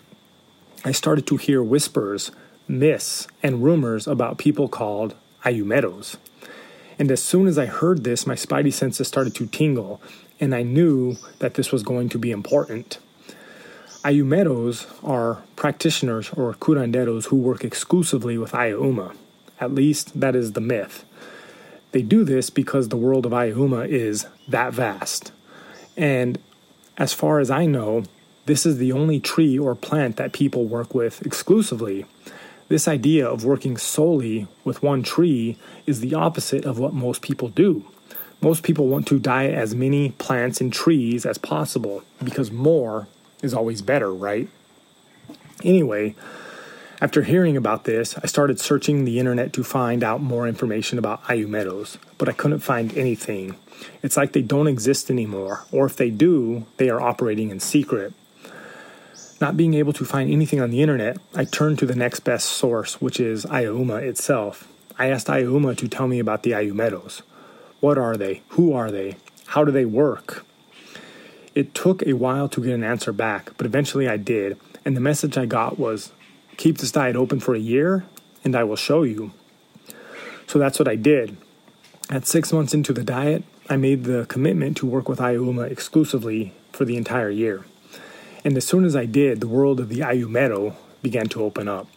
I 0.85 0.93
started 0.93 1.27
to 1.27 1.37
hear 1.37 1.65
whispers, 1.65 2.31
myths, 2.69 3.27
and 3.43 3.65
rumors 3.65 4.07
about 4.07 4.39
people 4.39 4.69
called 4.69 5.17
Ayahumeros. 5.45 6.17
And 6.97 7.11
as 7.11 7.21
soon 7.21 7.49
as 7.49 7.59
I 7.59 7.67
heard 7.67 8.05
this, 8.05 8.25
my 8.25 8.37
spidey 8.37 8.73
senses 8.73 9.09
started 9.09 9.35
to 9.35 9.47
tingle, 9.47 10.01
and 10.39 10.55
I 10.55 10.63
knew 10.63 11.17
that 11.41 11.55
this 11.55 11.73
was 11.73 11.83
going 11.83 12.09
to 12.11 12.19
be 12.19 12.31
important. 12.31 12.99
Ayahumeros 14.05 14.87
are 15.03 15.43
practitioners 15.57 16.31
or 16.31 16.55
curanderos 16.55 17.27
who 17.27 17.37
work 17.37 17.65
exclusively 17.65 18.39
with 18.39 18.55
Ayahuma. 18.55 19.13
At 19.61 19.75
least 19.75 20.21
that 20.21 20.37
is 20.37 20.53
the 20.53 20.61
myth. 20.61 21.05
They 21.97 22.03
do 22.03 22.25
this 22.25 22.51
because 22.51 22.91
the 22.91 22.97
world 22.99 23.25
of 23.25 23.33
Ayahuma 23.33 23.87
is 23.87 24.27
that 24.49 24.75
vast. 24.75 25.33
And 25.97 26.39
as 26.99 27.15
far 27.15 27.39
as 27.39 27.51
I 27.51 27.65
know, 27.65 28.05
this 28.45 28.67
is 28.67 28.77
the 28.77 28.93
only 28.93 29.19
tree 29.19 29.59
or 29.59 29.75
plant 29.75 30.19
that 30.19 30.35
people 30.35 30.67
work 30.67 30.95
with 30.95 31.25
exclusively. 31.25 32.05
This 32.69 32.87
idea 32.87 33.27
of 33.27 33.47
working 33.47 33.79
solely 33.79 34.47
with 34.63 34.83
one 34.83 35.03
tree 35.03 35.57
is 35.87 36.01
the 36.01 36.13
opposite 36.13 36.67
of 36.67 36.79
what 36.79 36.93
most 36.93 37.23
people 37.23 37.49
do. 37.49 37.87
Most 38.43 38.63
people 38.63 38.89
want 38.89 39.07
to 39.07 39.19
diet 39.19 39.55
as 39.55 39.75
many 39.75 40.11
plants 40.11 40.61
and 40.61 40.71
trees 40.71 41.25
as 41.25 41.39
possible 41.39 42.03
because 42.23 42.51
more 42.51 43.09
is 43.41 43.55
always 43.55 43.81
better, 43.81 44.13
right? 44.13 44.51
Anyway, 45.65 46.15
after 47.01 47.23
hearing 47.23 47.57
about 47.57 47.85
this, 47.85 48.17
I 48.23 48.27
started 48.27 48.59
searching 48.59 49.05
the 49.05 49.19
internet 49.19 49.53
to 49.55 49.65
find 49.65 50.03
out 50.03 50.23
more 50.23 50.49
information 50.49 50.99
about 50.99 51.23
Ayahumeros, 51.25 51.99
but 52.17 52.29
I 52.29 52.33
couldn't 52.33 52.61
find 52.61 52.97
anything. 52.97 53.57
It's 54.03 54.17
like 54.17 54.33
they 54.33 54.43
don't 54.43 54.67
exist 54.67 55.11
anymore, 55.11 55.65
or 55.71 55.85
if 55.85 55.97
they 55.97 56.09
do, 56.09 56.65
they 56.79 56.89
are 56.89 57.01
operating 57.01 57.51
in 57.51 57.61
secret. 57.61 58.15
Not 59.41 59.59
being 59.59 59.75
able 59.75 59.93
to 59.93 60.05
find 60.07 60.31
anything 60.31 60.61
on 60.61 60.71
the 60.71 60.81
internet, 60.81 61.19
I 61.35 61.45
turned 61.45 61.79
to 61.81 61.87
the 61.87 61.95
next 61.95 62.21
best 62.21 62.47
source, 62.47 63.01
which 63.03 63.21
is 63.21 63.45
Ayahuma 63.45 63.97
itself. 63.97 64.67
I 64.99 65.11
asked 65.11 65.29
Ayahuma 65.29 65.75
to 65.75 65.89
tell 65.89 66.09
me 66.09 66.19
about 66.19 66.43
the 66.43 66.53
Ayahumeros. 66.53 67.21
What 67.81 67.99
are 67.99 68.17
they? 68.17 68.41
Who 68.51 68.73
are 68.73 68.91
they? 68.91 69.17
How 69.49 69.65
do 69.65 69.71
they 69.71 69.85
work? 69.85 70.47
It 71.55 71.75
took 71.75 72.03
a 72.07 72.15
while 72.15 72.49
to 72.49 72.63
get 72.63 72.75
an 72.75 72.85
answer 72.85 73.13
back, 73.13 73.51
but 73.59 73.67
eventually 73.67 74.09
I 74.09 74.17
did, 74.17 74.59
and 74.87 74.97
the 74.97 75.01
message 75.01 75.37
I 75.37 75.45
got 75.45 75.79
was 75.79 76.13
keep 76.57 76.79
this 76.79 76.93
diet 76.93 77.17
open 77.17 77.41
for 77.41 77.55
a 77.55 77.59
year, 77.59 78.05
and 78.45 78.57
I 78.57 78.65
will 78.65 78.77
show 78.77 79.03
you. 79.03 79.33
So 80.47 80.59
that's 80.59 80.79
what 80.79 80.89
I 80.89 80.97
did. 80.97 81.37
At 82.09 82.27
six 82.27 82.53
months 82.53 82.73
into 82.73 82.93
the 82.93 83.03
diet, 83.03 83.45
I 83.69 83.77
made 83.77 84.05
the 84.05 84.27
commitment 84.27 84.77
to 84.79 84.87
work 84.87 85.09
with 85.09 85.21
Ayahuma 85.21 85.63
exclusively 85.63 86.53
for 86.73 86.85
the 86.85 86.97
entire 86.97 87.31
year. 87.31 87.65
And 88.45 88.57
as 88.57 88.65
soon 88.65 88.85
as 88.85 88.95
I 88.95 89.07
did, 89.07 89.41
the 89.41 89.49
world 89.49 89.81
of 89.81 89.89
the 89.89 90.01
Ayahumero 90.01 90.77
began 91.03 91.29
to 91.31 91.43
open 91.43 91.67
up. 91.67 91.89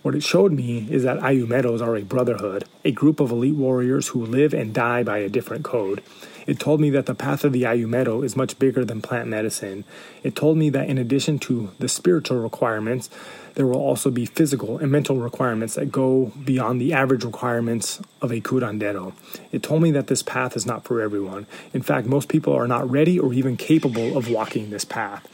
What 0.00 0.14
it 0.14 0.22
showed 0.22 0.52
me 0.52 0.86
is 0.90 1.02
that 1.02 1.18
Ayahumeros 1.18 1.82
are 1.82 1.96
a 1.96 2.02
brotherhood, 2.02 2.64
a 2.84 2.92
group 2.92 3.20
of 3.20 3.30
elite 3.30 3.56
warriors 3.56 4.08
who 4.08 4.24
live 4.24 4.54
and 4.54 4.72
die 4.72 5.02
by 5.02 5.18
a 5.18 5.28
different 5.28 5.64
code. 5.64 6.02
It 6.48 6.58
told 6.58 6.80
me 6.80 6.88
that 6.90 7.04
the 7.04 7.14
path 7.14 7.44
of 7.44 7.52
the 7.52 7.64
Ayahumero 7.64 8.24
is 8.24 8.34
much 8.34 8.58
bigger 8.58 8.82
than 8.82 9.02
plant 9.02 9.28
medicine. 9.28 9.84
It 10.22 10.34
told 10.34 10.56
me 10.56 10.70
that 10.70 10.88
in 10.88 10.96
addition 10.96 11.38
to 11.40 11.72
the 11.78 11.88
spiritual 11.88 12.38
requirements, 12.38 13.10
there 13.54 13.66
will 13.66 13.76
also 13.76 14.10
be 14.10 14.24
physical 14.24 14.78
and 14.78 14.90
mental 14.90 15.18
requirements 15.18 15.74
that 15.74 15.92
go 15.92 16.32
beyond 16.42 16.80
the 16.80 16.94
average 16.94 17.22
requirements 17.22 18.00
of 18.22 18.32
a 18.32 18.40
curandero. 18.40 19.12
It 19.52 19.62
told 19.62 19.82
me 19.82 19.90
that 19.90 20.06
this 20.06 20.22
path 20.22 20.56
is 20.56 20.64
not 20.64 20.84
for 20.84 21.02
everyone. 21.02 21.46
In 21.74 21.82
fact, 21.82 22.06
most 22.06 22.30
people 22.30 22.54
are 22.54 22.66
not 22.66 22.90
ready 22.90 23.18
or 23.18 23.34
even 23.34 23.58
capable 23.58 24.16
of 24.16 24.30
walking 24.30 24.70
this 24.70 24.86
path. 24.86 25.28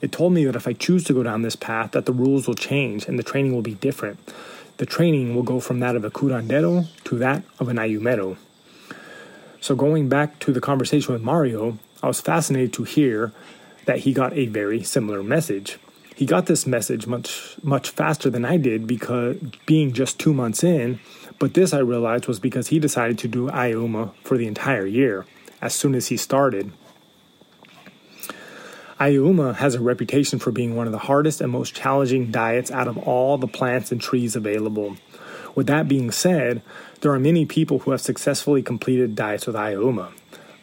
It 0.00 0.12
told 0.12 0.34
me 0.34 0.44
that 0.44 0.54
if 0.54 0.68
I 0.68 0.72
choose 0.74 1.02
to 1.04 1.12
go 1.12 1.24
down 1.24 1.42
this 1.42 1.56
path, 1.56 1.90
that 1.92 2.06
the 2.06 2.12
rules 2.12 2.46
will 2.46 2.54
change 2.54 3.08
and 3.08 3.18
the 3.18 3.24
training 3.24 3.52
will 3.52 3.60
be 3.60 3.74
different. 3.74 4.20
The 4.76 4.86
training 4.86 5.34
will 5.34 5.42
go 5.42 5.58
from 5.58 5.80
that 5.80 5.96
of 5.96 6.04
a 6.04 6.10
curandero 6.12 6.86
to 7.06 7.18
that 7.18 7.42
of 7.58 7.68
an 7.68 7.76
ayahumero. 7.76 8.36
So 9.60 9.74
going 9.76 10.08
back 10.08 10.38
to 10.40 10.52
the 10.52 10.60
conversation 10.60 11.12
with 11.12 11.22
Mario, 11.22 11.78
I 12.02 12.08
was 12.08 12.20
fascinated 12.20 12.72
to 12.74 12.84
hear 12.84 13.32
that 13.84 14.00
he 14.00 14.12
got 14.12 14.32
a 14.32 14.46
very 14.46 14.82
similar 14.82 15.22
message. 15.22 15.78
He 16.16 16.26
got 16.26 16.46
this 16.46 16.66
message 16.66 17.06
much 17.06 17.56
much 17.62 17.90
faster 17.90 18.30
than 18.30 18.44
I 18.44 18.56
did 18.56 18.86
because 18.86 19.36
being 19.66 19.92
just 19.92 20.18
2 20.18 20.32
months 20.32 20.64
in, 20.64 20.98
but 21.38 21.54
this 21.54 21.72
I 21.72 21.78
realized 21.78 22.26
was 22.26 22.38
because 22.38 22.68
he 22.68 22.78
decided 22.78 23.18
to 23.18 23.28
do 23.28 23.50
Ayahuma 23.50 24.12
for 24.24 24.36
the 24.36 24.46
entire 24.46 24.86
year 24.86 25.26
as 25.62 25.74
soon 25.74 25.94
as 25.94 26.08
he 26.08 26.16
started. 26.16 26.72
Ayahuma 29.00 29.54
has 29.54 29.74
a 29.74 29.80
reputation 29.80 30.38
for 30.38 30.52
being 30.52 30.76
one 30.76 30.86
of 30.86 30.92
the 30.92 30.98
hardest 30.98 31.40
and 31.40 31.50
most 31.50 31.74
challenging 31.74 32.30
diets 32.30 32.70
out 32.70 32.86
of 32.86 32.98
all 32.98 33.38
the 33.38 33.48
plants 33.48 33.90
and 33.92 34.00
trees 34.00 34.36
available. 34.36 34.96
With 35.54 35.66
that 35.66 35.88
being 35.88 36.10
said, 36.10 36.62
there 37.00 37.12
are 37.12 37.18
many 37.18 37.46
people 37.46 37.80
who 37.80 37.90
have 37.90 38.00
successfully 38.00 38.62
completed 38.62 39.16
diets 39.16 39.46
with 39.46 39.56
Ayahuma, 39.56 40.12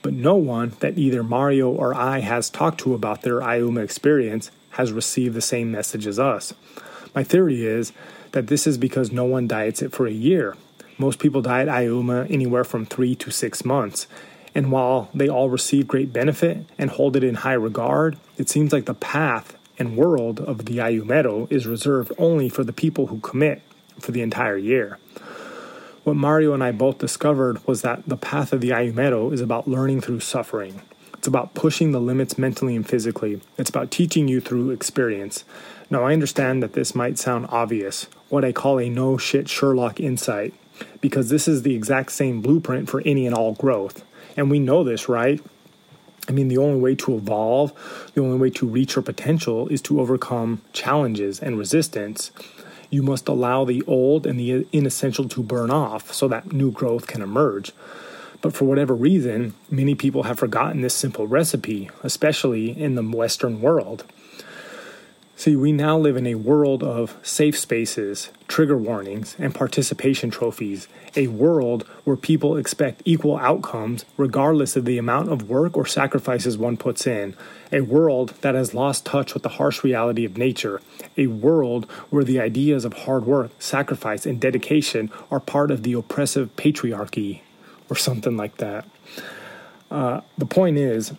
but 0.02 0.14
no 0.14 0.36
one 0.36 0.74
that 0.80 0.98
either 0.98 1.24
Mario 1.24 1.70
or 1.70 1.94
I 1.94 2.20
has 2.20 2.50
talked 2.50 2.80
to 2.82 2.94
about 2.94 3.22
their 3.22 3.42
Ayahuma 3.42 3.82
experience 3.82 4.52
has 4.72 4.92
received 4.92 5.36
the 5.36 5.42
same 5.42 5.72
message 5.72 6.06
as 6.08 6.20
us. 6.20 6.54
My 7.16 7.24
theory 7.24 7.66
is 7.66 7.92
that 8.32 8.48
this 8.48 8.68
is 8.68 8.78
because 8.78 9.12
no 9.12 9.26
one 9.26 9.48
diets 9.48 9.82
it 9.82 9.92
for 9.92 10.06
a 10.06 10.12
year. 10.12 10.56
Most 10.98 11.20
people 11.20 11.42
diet 11.42 11.68
Ayahuma 11.68 12.26
anywhere 12.30 12.64
from 12.64 12.86
three 12.86 13.16
to 13.16 13.32
six 13.32 13.66
months, 13.66 14.08
and 14.56 14.72
while 14.72 15.10
they 15.14 15.28
all 15.28 15.50
receive 15.50 15.88
great 15.88 16.14
benefit 16.14 16.66
and 16.78 16.90
hold 16.90 17.16
it 17.16 17.24
in 17.24 17.36
high 17.36 17.54
regard, 17.54 18.18
it 18.38 18.50
seems 18.50 18.72
like 18.72 18.86
the 18.86 18.94
path 18.94 19.56
and 19.80 19.98
world 19.98 20.40
of 20.40 20.66
the 20.66 20.78
Ayahumero 20.78 21.52
is 21.52 21.68
reserved 21.68 22.12
only 22.18 22.50
for 22.50 22.64
the 22.64 22.74
people 22.74 23.08
who 23.08 23.20
commit 23.20 23.62
for 24.00 24.12
the 24.12 24.22
entire 24.22 24.58
year. 24.58 24.98
What 26.04 26.16
Mario 26.16 26.54
and 26.54 26.64
I 26.64 26.72
both 26.72 27.00
discovered 27.00 27.66
was 27.68 27.82
that 27.82 28.08
the 28.08 28.16
path 28.16 28.54
of 28.54 28.62
the 28.62 28.70
Ayahumero 28.70 29.34
is 29.34 29.42
about 29.42 29.68
learning 29.68 30.02
through 30.02 30.22
suffering. 30.22 30.82
It's 31.14 31.28
about 31.28 31.54
pushing 31.54 31.92
the 31.92 32.00
limits 32.00 32.38
mentally 32.38 32.76
and 32.76 32.88
physically. 32.88 33.42
It's 33.58 33.70
about 33.70 33.92
teaching 33.92 34.28
you 34.28 34.40
through 34.40 34.72
experience. 34.72 35.44
Now, 35.90 36.04
I 36.04 36.14
understand 36.14 36.64
that 36.64 36.74
this 36.74 36.96
might 36.96 37.18
sound 37.18 37.48
obvious, 37.50 38.08
what 38.30 38.46
I 38.46 38.52
call 38.52 38.80
a 38.80 38.90
no 38.90 39.18
shit 39.18 39.50
Sherlock 39.50 40.00
insight, 40.00 40.54
because 41.02 41.30
this 41.30 41.48
is 41.48 41.64
the 41.64 41.76
exact 41.76 42.12
same 42.12 42.42
blueprint 42.42 42.90
for 42.90 43.02
any 43.06 43.26
and 43.26 43.36
all 43.36 43.54
growth. 43.54 44.06
And 44.38 44.52
we 44.52 44.60
know 44.60 44.84
this, 44.84 45.10
right? 45.10 45.42
I 46.30 46.34
mean, 46.34 46.50
the 46.50 46.58
only 46.58 46.80
way 46.80 46.94
to 46.96 47.16
evolve, 47.16 47.74
the 48.14 48.22
only 48.22 48.38
way 48.38 48.50
to 48.52 48.68
reach 48.68 48.96
your 48.96 49.04
potential 49.04 49.68
is 49.70 49.82
to 49.84 50.02
overcome 50.02 50.62
challenges 50.74 51.40
and 51.40 51.58
resistance. 51.58 52.32
You 52.90 53.04
must 53.04 53.28
allow 53.28 53.66
the 53.66 53.84
old 53.88 54.26
and 54.26 54.40
the 54.40 54.66
inessential 54.72 55.28
to 55.30 55.44
burn 55.44 55.72
off 55.72 56.14
so 56.14 56.28
that 56.28 56.54
new 56.54 56.72
growth 56.72 57.08
can 57.08 57.22
emerge. 57.22 57.72
But 58.42 58.54
for 58.54 58.66
whatever 58.66 58.94
reason, 58.94 59.56
many 59.70 59.96
people 59.96 60.24
have 60.24 60.40
forgotten 60.40 60.82
this 60.82 60.94
simple 60.94 61.28
recipe, 61.28 61.90
especially 62.04 62.70
in 62.70 62.96
the 62.96 63.04
Western 63.04 63.62
world. 63.62 64.06
See, 65.40 65.56
we 65.56 65.72
now 65.72 66.00
live 66.00 66.18
in 66.18 66.26
a 66.26 66.34
world 66.34 66.82
of 66.82 67.16
safe 67.22 67.60
spaces, 67.60 68.30
trigger 68.48 68.76
warnings, 68.76 69.36
and 69.38 69.54
participation 69.54 70.32
trophies, 70.32 70.88
a 71.16 71.28
world 71.28 71.84
where 72.06 72.16
people 72.16 72.58
expect 72.58 73.04
equal 73.06 73.38
outcomes 73.38 74.04
regardless 74.18 74.76
of 74.76 74.86
the 74.86 74.98
amount 74.98 75.32
of 75.32 75.48
work 75.48 75.78
or 75.78 75.86
sacrifices 75.86 76.58
one 76.58 76.76
puts 76.76 77.06
in, 77.06 77.36
a 77.72 77.82
world 77.82 78.34
that 78.42 78.56
has 78.56 78.74
lost 78.74 79.06
touch 79.06 79.36
with 79.36 79.44
the 79.44 79.50
harsh 79.50 79.84
reality 79.84 80.26
of 80.26 80.40
nature, 80.40 80.82
a 81.18 81.28
world 81.28 81.86
where 82.10 82.24
the 82.24 82.40
ideas 82.40 82.84
of 82.84 82.94
hard 82.94 83.26
work, 83.26 83.52
sacrifice, 83.60 84.26
and 84.26 84.42
dedication 84.42 85.12
are 85.30 85.40
part 85.40 85.70
of 85.70 85.84
the 85.84 85.94
oppressive 85.94 86.50
patriarchy, 86.56 87.42
or 87.92 87.96
something 87.96 88.36
like 88.36 88.58
that. 88.58 88.88
Uh, 89.92 90.22
the 90.36 90.48
point 90.48 90.80
is, 90.80 91.14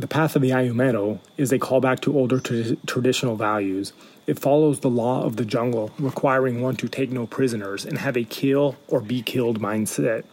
the 0.00 0.06
path 0.06 0.36
of 0.36 0.42
the 0.42 0.50
Ayahumero 0.50 1.18
is 1.36 1.52
a 1.52 1.58
callback 1.58 2.00
to 2.00 2.16
older 2.16 2.40
tra- 2.40 2.76
traditional 2.86 3.36
values. 3.36 3.92
It 4.26 4.38
follows 4.38 4.80
the 4.80 4.90
law 4.90 5.24
of 5.24 5.36
the 5.36 5.44
jungle, 5.44 5.90
requiring 5.98 6.60
one 6.60 6.76
to 6.76 6.88
take 6.88 7.10
no 7.10 7.26
prisoners 7.26 7.84
and 7.84 7.98
have 7.98 8.16
a 8.16 8.24
kill 8.24 8.76
or 8.88 9.00
be 9.00 9.22
killed 9.22 9.60
mindset. 9.60 10.24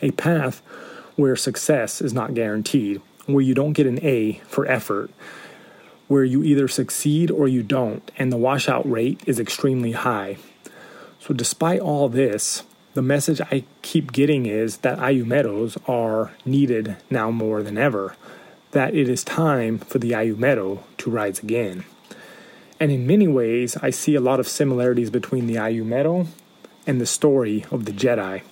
A 0.00 0.12
path 0.12 0.62
where 1.16 1.36
success 1.36 2.00
is 2.00 2.14
not 2.14 2.34
guaranteed, 2.34 3.02
where 3.26 3.42
you 3.42 3.54
don't 3.54 3.74
get 3.74 3.86
an 3.86 3.98
A 4.02 4.40
for 4.46 4.66
effort, 4.66 5.10
where 6.08 6.24
you 6.24 6.42
either 6.42 6.68
succeed 6.68 7.30
or 7.30 7.46
you 7.46 7.62
don't, 7.62 8.10
and 8.16 8.32
the 8.32 8.36
washout 8.36 8.90
rate 8.90 9.20
is 9.26 9.38
extremely 9.38 9.92
high. 9.92 10.38
So, 11.20 11.34
despite 11.34 11.80
all 11.80 12.08
this, 12.08 12.62
the 12.94 13.02
message 13.02 13.40
I 13.40 13.64
keep 13.82 14.12
getting 14.12 14.46
is 14.46 14.78
that 14.78 14.98
Ayahumeros 14.98 15.76
are 15.88 16.32
needed 16.44 16.96
now 17.08 17.30
more 17.30 17.62
than 17.62 17.78
ever, 17.78 18.16
that 18.72 18.94
it 18.94 19.08
is 19.08 19.22
time 19.22 19.78
for 19.78 19.98
the 19.98 20.10
Ayahumero 20.10 20.82
to 20.98 21.10
rise 21.10 21.40
again. 21.40 21.84
And 22.80 22.90
in 22.90 23.06
many 23.06 23.28
ways, 23.28 23.76
I 23.76 23.90
see 23.90 24.14
a 24.14 24.20
lot 24.20 24.40
of 24.40 24.48
similarities 24.48 25.10
between 25.10 25.46
the 25.46 25.56
Ayahumero 25.56 26.26
and 26.86 27.00
the 27.00 27.06
story 27.06 27.64
of 27.70 27.84
the 27.84 27.92
Jedi. 27.92 28.42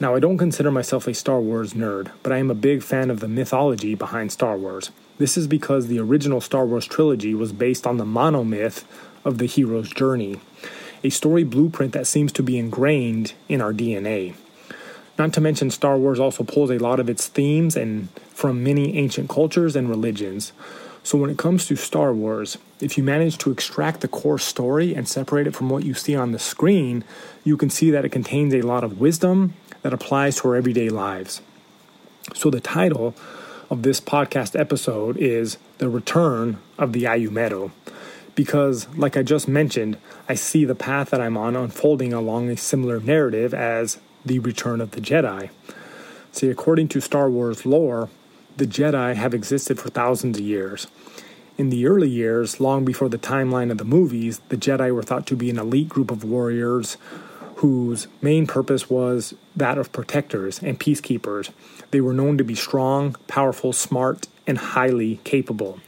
Now, 0.00 0.16
I 0.16 0.20
don't 0.20 0.38
consider 0.38 0.70
myself 0.70 1.06
a 1.06 1.14
Star 1.14 1.40
Wars 1.40 1.74
nerd, 1.74 2.10
but 2.22 2.32
I 2.32 2.38
am 2.38 2.50
a 2.50 2.56
big 2.56 2.82
fan 2.82 3.08
of 3.08 3.20
the 3.20 3.28
mythology 3.28 3.94
behind 3.94 4.32
Star 4.32 4.58
Wars. 4.58 4.90
This 5.18 5.36
is 5.36 5.46
because 5.46 5.86
the 5.86 6.00
original 6.00 6.40
Star 6.40 6.66
Wars 6.66 6.86
trilogy 6.86 7.34
was 7.34 7.52
based 7.52 7.86
on 7.86 7.98
the 7.98 8.04
monomyth 8.04 8.84
of 9.24 9.38
the 9.38 9.46
hero's 9.46 9.90
journey, 9.90 10.40
a 11.04 11.10
story 11.10 11.44
blueprint 11.44 11.92
that 11.92 12.06
seems 12.06 12.32
to 12.32 12.42
be 12.42 12.58
ingrained 12.58 13.34
in 13.48 13.60
our 13.60 13.72
DNA. 13.72 14.34
Not 15.18 15.32
to 15.34 15.40
mention, 15.40 15.70
Star 15.70 15.98
Wars 15.98 16.18
also 16.18 16.42
pulls 16.42 16.70
a 16.70 16.78
lot 16.78 16.98
of 16.98 17.10
its 17.10 17.28
themes 17.28 17.76
and 17.76 18.08
from 18.30 18.64
many 18.64 18.96
ancient 18.96 19.28
cultures 19.28 19.76
and 19.76 19.88
religions. 19.88 20.52
So, 21.04 21.18
when 21.18 21.30
it 21.30 21.38
comes 21.38 21.66
to 21.66 21.76
Star 21.76 22.14
Wars, 22.14 22.58
if 22.80 22.96
you 22.96 23.02
manage 23.02 23.36
to 23.38 23.50
extract 23.50 24.00
the 24.00 24.08
core 24.08 24.38
story 24.38 24.94
and 24.94 25.08
separate 25.08 25.46
it 25.46 25.54
from 25.54 25.68
what 25.68 25.84
you 25.84 25.94
see 25.94 26.14
on 26.14 26.32
the 26.32 26.38
screen, 26.38 27.04
you 27.44 27.56
can 27.56 27.70
see 27.70 27.90
that 27.90 28.04
it 28.04 28.10
contains 28.10 28.54
a 28.54 28.62
lot 28.62 28.84
of 28.84 29.00
wisdom 29.00 29.54
that 29.82 29.92
applies 29.92 30.36
to 30.36 30.48
our 30.48 30.56
everyday 30.56 30.88
lives. 30.88 31.42
So, 32.34 32.50
the 32.50 32.60
title 32.60 33.14
of 33.68 33.82
this 33.82 34.00
podcast 34.00 34.58
episode 34.58 35.16
is 35.16 35.58
The 35.78 35.88
Return 35.88 36.58
of 36.78 36.92
the 36.92 37.04
Ayahumero. 37.04 37.72
Because, 38.34 38.88
like 38.96 39.16
I 39.16 39.22
just 39.22 39.46
mentioned, 39.46 39.98
I 40.28 40.34
see 40.34 40.64
the 40.64 40.74
path 40.74 41.10
that 41.10 41.20
I'm 41.20 41.36
on 41.36 41.54
unfolding 41.54 42.12
along 42.12 42.48
a 42.48 42.56
similar 42.56 42.98
narrative 42.98 43.52
as 43.52 43.98
The 44.24 44.38
Return 44.38 44.80
of 44.80 44.92
the 44.92 45.00
Jedi. 45.00 45.50
See, 46.32 46.48
according 46.48 46.88
to 46.88 47.00
Star 47.00 47.28
Wars 47.28 47.66
lore, 47.66 48.08
the 48.56 48.66
Jedi 48.66 49.14
have 49.14 49.34
existed 49.34 49.78
for 49.78 49.90
thousands 49.90 50.38
of 50.38 50.44
years. 50.44 50.86
In 51.58 51.68
the 51.68 51.86
early 51.86 52.08
years, 52.08 52.60
long 52.60 52.84
before 52.84 53.10
the 53.10 53.18
timeline 53.18 53.70
of 53.70 53.76
the 53.76 53.84
movies, 53.84 54.40
the 54.48 54.56
Jedi 54.56 54.94
were 54.94 55.02
thought 55.02 55.26
to 55.26 55.36
be 55.36 55.50
an 55.50 55.58
elite 55.58 55.90
group 55.90 56.10
of 56.10 56.24
warriors 56.24 56.96
whose 57.56 58.08
main 58.20 58.46
purpose 58.46 58.88
was 58.88 59.34
that 59.54 59.78
of 59.78 59.92
protectors 59.92 60.60
and 60.62 60.80
peacekeepers. 60.80 61.50
They 61.90 62.00
were 62.00 62.14
known 62.14 62.38
to 62.38 62.44
be 62.44 62.54
strong, 62.54 63.14
powerful, 63.28 63.72
smart, 63.72 64.26
and 64.46 64.58
highly 64.58 65.20
capable. 65.24 65.78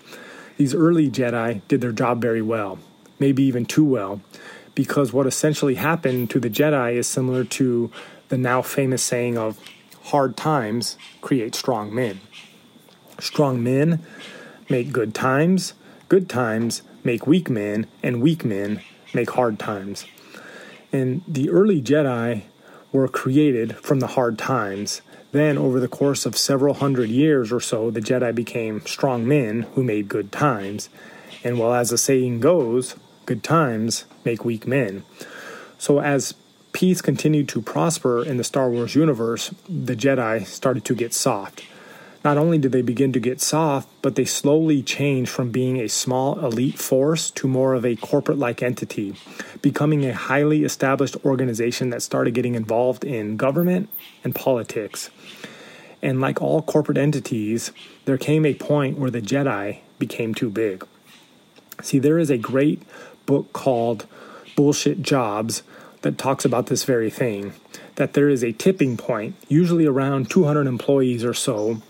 These 0.57 0.75
early 0.75 1.11
Jedi 1.11 1.63
did 1.69 1.81
their 1.81 1.93
job 1.93 2.21
very 2.21 2.43
well, 2.43 2.79
maybe 3.19 3.43
even 3.43 3.65
too 3.67 3.85
well, 3.85 4.21
because 4.75 5.13
what 5.13 5.27
essentially 5.27 5.75
happened 5.75 6.31
to 6.31 6.41
the 6.41 6.51
Jedi 6.51 6.95
is 6.95 7.07
similar 7.07 7.45
to 7.45 7.91
the 8.29 8.39
now 8.39 8.63
famous 8.63 9.03
saying 9.03 9.37
of 9.37 9.59
hard 10.05 10.37
times 10.37 10.97
create 11.21 11.55
strong 11.55 11.95
men. 11.95 12.21
Strong 13.19 13.63
men 13.63 14.05
make 14.69 14.93
good 14.93 15.15
times, 15.15 15.75
good 16.09 16.29
times 16.29 16.83
make 17.03 17.27
weak 17.27 17.51
men, 17.51 17.87
and 18.03 18.23
weak 18.23 18.45
men 18.45 18.81
make 19.13 19.31
hard 19.31 19.59
times. 19.59 20.07
And 20.93 21.23
the 21.27 21.51
early 21.51 21.83
Jedi 21.83 22.43
were 22.93 23.09
created 23.09 23.77
from 23.77 24.01
the 24.01 24.09
hard 24.09 24.39
times. 24.39 25.03
Then, 25.35 25.59
over 25.59 25.81
the 25.81 25.89
course 25.89 26.27
of 26.27 26.37
several 26.37 26.75
hundred 26.75 27.11
years 27.11 27.51
or 27.51 27.59
so, 27.59 27.91
the 27.91 28.01
Jedi 28.01 28.33
became 28.33 28.87
strong 28.87 29.27
men 29.27 29.63
who 29.75 29.83
made 29.83 30.09
good 30.09 30.31
times. 30.31 30.89
And 31.43 31.59
well, 31.59 31.75
as 31.75 31.91
the 31.91 31.99
saying 31.99 32.39
goes, 32.39 32.95
good 33.27 33.43
times 33.43 34.05
make 34.25 34.45
weak 34.45 34.65
men. 34.65 35.03
So, 35.77 36.01
as 36.01 36.35
peace 36.73 37.03
continued 37.03 37.49
to 37.49 37.61
prosper 37.61 38.25
in 38.25 38.37
the 38.37 38.45
Star 38.45 38.71
Wars 38.71 38.95
universe, 38.95 39.53
the 39.69 39.97
Jedi 39.97 40.47
started 40.47 40.85
to 40.85 40.95
get 40.95 41.13
soft. 41.13 41.65
Not 42.25 42.39
only 42.39 42.57
did 42.57 42.73
they 42.73 42.81
begin 42.81 43.13
to 43.13 43.21
get 43.21 43.43
soft, 43.43 43.87
but 44.01 44.15
they 44.15 44.25
slowly 44.25 44.83
changed 44.83 45.31
from 45.31 45.51
being 45.51 45.79
a 45.79 45.91
small 45.91 46.43
elite 46.43 46.79
force 46.79 47.31
to 47.33 47.47
more 47.47 47.75
of 47.75 47.85
a 47.85 47.97
corporate 47.97 48.39
like 48.39 48.63
entity, 48.63 49.15
becoming 49.61 50.07
a 50.07 50.15
highly 50.15 50.65
established 50.65 51.19
organization 51.23 51.91
that 51.91 52.03
started 52.03 52.33
getting 52.33 52.55
involved 52.55 53.05
in 53.05 53.37
government 53.37 53.91
and 54.25 54.35
politics. 54.35 55.11
And 56.01 56.19
like 56.19 56.41
all 56.41 56.63
corporate 56.63 56.97
entities, 56.97 57.73
there 58.07 58.17
came 58.17 58.47
a 58.47 58.55
point 58.55 58.99
where 58.99 59.11
the 59.11 59.21
Jedi 59.21 59.81
became 59.99 60.35
too 60.35 60.49
big. 60.49 60.87
See, 61.83 61.99
there 61.99 62.19
is 62.19 62.31
a 62.31 62.39
great 62.39 62.83
book 63.27 63.53
called 63.53 64.07
Bullshit 64.57 65.03
Jobs 65.03 65.63
that 66.01 66.17
talks 66.17 66.47
about 66.47 66.67
this 66.67 66.85
very 66.85 67.11
thing 67.11 67.53
that 67.97 68.15
there 68.15 68.29
is 68.29 68.43
a 68.43 68.53
tipping 68.53 68.97
point, 68.97 69.35
usually 69.49 69.87
around 69.87 70.31
200 70.31 70.67
employees 70.67 71.25
or 71.25 71.35
so, 71.35 71.81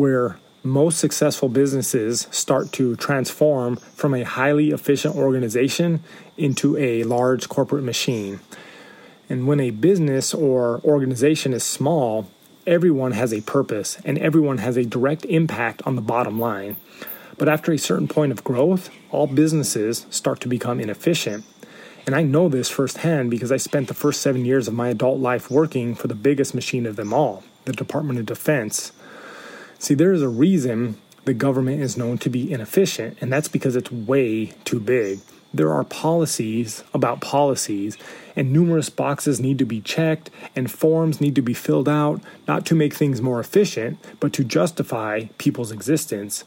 where 0.00 0.38
most 0.62 0.98
successful 0.98 1.50
businesses 1.50 2.26
start 2.30 2.72
to 2.72 2.96
transform 2.96 3.76
from 3.76 4.14
a 4.14 4.22
highly 4.22 4.70
efficient 4.70 5.14
organization 5.14 6.02
into 6.38 6.74
a 6.78 7.04
large 7.04 7.50
corporate 7.50 7.84
machine. 7.84 8.40
And 9.28 9.46
when 9.46 9.60
a 9.60 9.70
business 9.72 10.32
or 10.32 10.80
organization 10.84 11.52
is 11.52 11.64
small, 11.64 12.30
everyone 12.66 13.12
has 13.12 13.30
a 13.34 13.42
purpose 13.42 13.98
and 14.02 14.16
everyone 14.16 14.56
has 14.56 14.78
a 14.78 14.86
direct 14.86 15.26
impact 15.26 15.82
on 15.84 15.96
the 15.96 16.02
bottom 16.02 16.40
line. 16.40 16.76
But 17.36 17.50
after 17.50 17.70
a 17.70 17.78
certain 17.78 18.08
point 18.08 18.32
of 18.32 18.42
growth, 18.42 18.88
all 19.10 19.26
businesses 19.26 20.06
start 20.08 20.40
to 20.40 20.48
become 20.48 20.80
inefficient. 20.80 21.44
And 22.06 22.14
I 22.14 22.22
know 22.22 22.48
this 22.48 22.70
firsthand 22.70 23.30
because 23.30 23.52
I 23.52 23.58
spent 23.58 23.88
the 23.88 23.94
first 23.94 24.22
seven 24.22 24.46
years 24.46 24.66
of 24.66 24.72
my 24.72 24.88
adult 24.88 25.20
life 25.20 25.50
working 25.50 25.94
for 25.94 26.08
the 26.08 26.14
biggest 26.14 26.54
machine 26.54 26.86
of 26.86 26.96
them 26.96 27.12
all, 27.12 27.44
the 27.66 27.74
Department 27.74 28.18
of 28.18 28.24
Defense. 28.24 28.92
See, 29.80 29.94
there 29.94 30.12
is 30.12 30.20
a 30.20 30.28
reason 30.28 30.98
the 31.24 31.32
government 31.32 31.80
is 31.80 31.96
known 31.96 32.18
to 32.18 32.28
be 32.28 32.52
inefficient, 32.52 33.16
and 33.22 33.32
that's 33.32 33.48
because 33.48 33.76
it's 33.76 33.90
way 33.90 34.52
too 34.66 34.78
big. 34.78 35.20
There 35.54 35.72
are 35.72 35.84
policies 35.84 36.84
about 36.92 37.22
policies, 37.22 37.96
and 38.36 38.52
numerous 38.52 38.90
boxes 38.90 39.40
need 39.40 39.58
to 39.58 39.64
be 39.64 39.80
checked, 39.80 40.28
and 40.54 40.70
forms 40.70 41.18
need 41.18 41.34
to 41.34 41.40
be 41.40 41.54
filled 41.54 41.88
out, 41.88 42.20
not 42.46 42.66
to 42.66 42.74
make 42.74 42.92
things 42.92 43.22
more 43.22 43.40
efficient, 43.40 43.98
but 44.20 44.34
to 44.34 44.44
justify 44.44 45.24
people's 45.38 45.72
existence. 45.72 46.44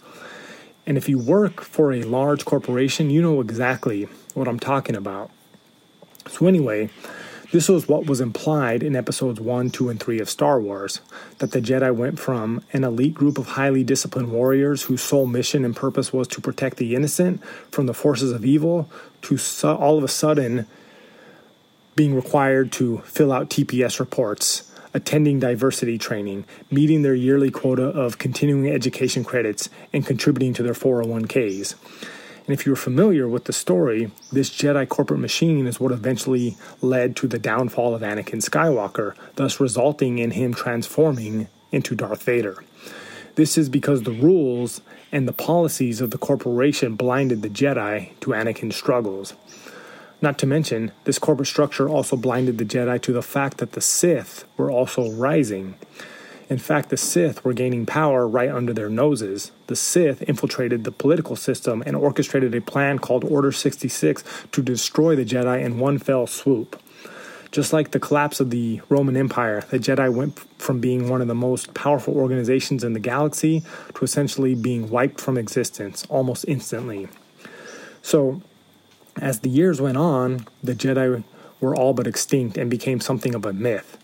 And 0.86 0.96
if 0.96 1.10
you 1.10 1.17
work 1.17 1.62
for 1.62 1.91
a 1.91 2.04
large 2.04 2.46
corporation, 2.46 3.10
you 3.10 3.24
know 3.24 3.41
exactly 3.41 4.08
what 4.36 4.48
I'm 4.48 4.60
talking 4.60 4.96
about. 4.96 5.32
So, 6.28 6.46
anyway, 6.46 6.91
this 7.53 7.69
was 7.69 7.87
what 7.87 8.07
was 8.07 8.19
implied 8.19 8.81
in 8.81 8.95
episodes 8.95 9.39
1, 9.39 9.69
2, 9.69 9.89
and 9.89 9.99
3 9.99 10.19
of 10.19 10.27
Star 10.27 10.59
Wars 10.59 11.01
that 11.37 11.51
the 11.51 11.61
Jedi 11.61 11.95
went 11.95 12.17
from 12.19 12.63
an 12.73 12.83
elite 12.83 13.13
group 13.13 13.37
of 13.37 13.45
highly 13.49 13.83
disciplined 13.83 14.31
warriors 14.31 14.81
whose 14.81 15.03
sole 15.03 15.27
mission 15.27 15.63
and 15.63 15.75
purpose 15.75 16.11
was 16.11 16.27
to 16.29 16.41
protect 16.41 16.77
the 16.77 16.95
innocent 16.95 17.45
from 17.69 17.85
the 17.85 17.93
forces 17.93 18.31
of 18.31 18.43
evil 18.43 18.89
to 19.21 19.37
su- 19.37 19.67
all 19.67 19.99
of 19.99 20.03
a 20.03 20.07
sudden 20.07 20.65
being 21.95 22.15
required 22.15 22.71
to 22.71 22.97
fill 23.05 23.31
out 23.31 23.51
TPS 23.51 23.99
reports, 23.99 24.71
attending 24.95 25.39
diversity 25.39 25.99
training, 25.99 26.45
meeting 26.71 27.03
their 27.03 27.13
yearly 27.13 27.51
quota 27.51 27.83
of 27.83 28.17
continuing 28.17 28.67
education 28.67 29.23
credits, 29.23 29.69
and 29.93 30.07
contributing 30.07 30.55
to 30.55 30.63
their 30.63 30.73
401ks. 30.73 31.75
And 32.45 32.53
if 32.53 32.65
you're 32.65 32.75
familiar 32.75 33.27
with 33.27 33.45
the 33.45 33.53
story, 33.53 34.12
this 34.32 34.49
Jedi 34.49 34.88
corporate 34.89 35.19
machine 35.19 35.65
is 35.65 35.79
what 35.79 35.93
eventually 35.93 36.58
led 36.82 37.15
to 37.17 37.27
the 37.27 37.39
downfall 37.39 37.95
of 37.95 38.01
Anakin 38.01 38.43
Skywalker, 38.43 39.15
thus 39.36 39.62
resulting 39.62 40.19
in 40.19 40.32
him 40.32 40.53
transforming 40.53 41.47
into 41.71 41.95
Darth 41.95 42.23
Vader. 42.23 42.63
This 43.36 43.58
is 43.58 43.69
because 43.69 44.03
the 44.03 44.12
rules 44.12 44.82
and 45.12 45.27
the 45.27 45.34
policies 45.34 46.01
of 46.01 46.12
the 46.12 46.17
corporation 46.17 46.95
blinded 46.95 47.41
the 47.41 47.49
Jedi 47.49 48.19
to 48.19 48.32
Anakin's 48.32 48.75
struggles. 48.75 49.34
Not 50.21 50.38
to 50.39 50.45
mention, 50.45 50.91
this 51.06 51.19
corporate 51.19 51.47
structure 51.47 51.89
also 51.89 52.15
blinded 52.15 52.58
the 52.58 52.65
Jedi 52.65 53.01
to 53.01 53.13
the 53.13 53.21
fact 53.21 53.58
that 53.58 53.71
the 53.71 53.82
Sith 53.82 54.45
were 54.58 54.71
also 54.71 55.12
rising. 55.12 55.75
In 56.49 56.58
fact, 56.58 56.89
the 56.89 56.97
Sith 56.97 57.43
were 57.45 57.53
gaining 57.53 57.86
power 57.86 58.27
right 58.27 58.49
under 58.49 58.73
their 58.73 58.89
noses. 58.89 59.51
The 59.67 59.75
Sith 59.75 60.21
infiltrated 60.23 60.84
the 60.84 60.91
political 60.91 61.36
system 61.36 61.84
and 61.86 61.95
orchestrated 61.95 62.53
a 62.53 62.62
plan 62.62 62.99
called 62.99 63.23
Order 63.23 63.51
66 63.51 64.23
to 64.51 64.62
destroy 64.62 65.15
the 65.15 65.25
Jedi 65.25 65.63
in 65.63 65.79
one 65.79 65.99
fell 65.99 66.27
swoop. 66.27 66.82
Just 67.51 67.71
like 67.71 67.91
the 67.91 67.99
collapse 67.99 68.39
of 68.39 68.49
the 68.49 68.82
Roman 68.89 69.15
Empire, 69.15 69.63
the 69.69 69.77
Jedi 69.77 70.12
went 70.12 70.39
from 70.60 70.79
being 70.79 71.08
one 71.08 71.21
of 71.21 71.27
the 71.27 71.36
most 71.36 71.73
powerful 71.73 72.17
organizations 72.17 72.84
in 72.84 72.93
the 72.93 72.99
galaxy 72.99 73.63
to 73.93 74.03
essentially 74.03 74.56
being 74.56 74.89
wiped 74.89 75.21
from 75.21 75.38
existence 75.38 76.06
almost 76.10 76.45
instantly. 76.47 77.08
So, 78.01 78.41
as 79.21 79.41
the 79.41 79.49
years 79.49 79.79
went 79.79 79.97
on, 79.97 80.47
the 80.63 80.73
Jedi 80.73 81.23
were 81.62 81.75
all 81.75 81.93
but 81.93 82.08
extinct 82.08 82.58
and 82.58 82.69
became 82.69 82.99
something 82.99 83.36
of 83.36 83.45
a 83.45 83.53
myth 83.53 83.99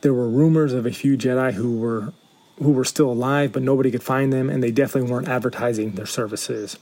there 0.00 0.14
were 0.14 0.28
rumors 0.28 0.72
of 0.72 0.86
a 0.86 0.92
few 0.92 1.16
Jedi 1.16 1.52
who 1.54 1.76
were 1.76 2.12
who 2.62 2.72
were 2.72 2.84
still 2.84 3.10
alive, 3.10 3.52
but 3.52 3.62
nobody 3.62 3.90
could 3.90 4.02
find 4.02 4.32
them, 4.32 4.50
and 4.50 4.62
they 4.62 4.70
definitely 4.70 5.10
weren't 5.10 5.28
advertising 5.28 5.92
their 5.92 6.06
services. 6.06 6.78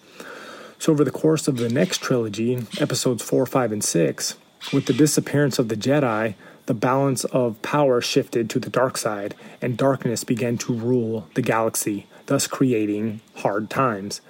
So, 0.78 0.92
over 0.92 1.04
the 1.04 1.10
course 1.10 1.46
of 1.46 1.56
the 1.56 1.68
next 1.68 2.02
trilogy, 2.02 2.66
episodes 2.80 3.22
4, 3.22 3.46
5, 3.46 3.72
and 3.72 3.84
6, 3.84 4.34
with 4.72 4.86
the 4.86 4.92
disappearance 4.92 5.58
of 5.58 5.68
the 5.68 5.76
Jedi, 5.76 6.34
the 6.66 6.74
balance 6.74 7.24
of 7.24 7.60
power 7.62 8.00
shifted 8.00 8.50
to 8.50 8.60
the 8.60 8.70
dark 8.70 8.98
side, 8.98 9.34
and 9.62 9.76
darkness 9.76 10.24
began 10.24 10.58
to 10.58 10.72
rule 10.72 11.28
the 11.34 11.42
galaxy, 11.42 12.06
thus 12.26 12.46
creating 12.46 13.20
hard 13.36 13.70
times. 13.70 14.20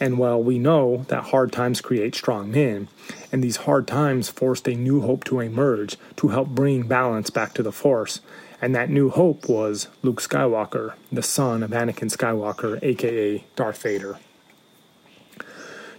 And 0.00 0.18
while 0.18 0.40
we 0.40 0.58
know 0.58 1.04
that 1.08 1.24
hard 1.24 1.52
times 1.52 1.80
create 1.80 2.14
strong 2.14 2.52
men, 2.52 2.88
and 3.32 3.42
these 3.42 3.56
hard 3.58 3.86
times 3.86 4.28
forced 4.28 4.68
a 4.68 4.74
new 4.74 5.00
hope 5.00 5.24
to 5.24 5.40
emerge 5.40 5.96
to 6.16 6.28
help 6.28 6.48
bring 6.48 6.86
balance 6.86 7.30
back 7.30 7.52
to 7.54 7.62
the 7.62 7.72
Force, 7.72 8.20
and 8.62 8.74
that 8.74 8.90
new 8.90 9.10
hope 9.10 9.48
was 9.48 9.88
Luke 10.02 10.20
Skywalker, 10.20 10.94
the 11.10 11.22
son 11.22 11.62
of 11.62 11.70
Anakin 11.70 12.14
Skywalker, 12.14 12.82
aka 12.82 13.44
Darth 13.56 13.82
Vader. 13.82 14.18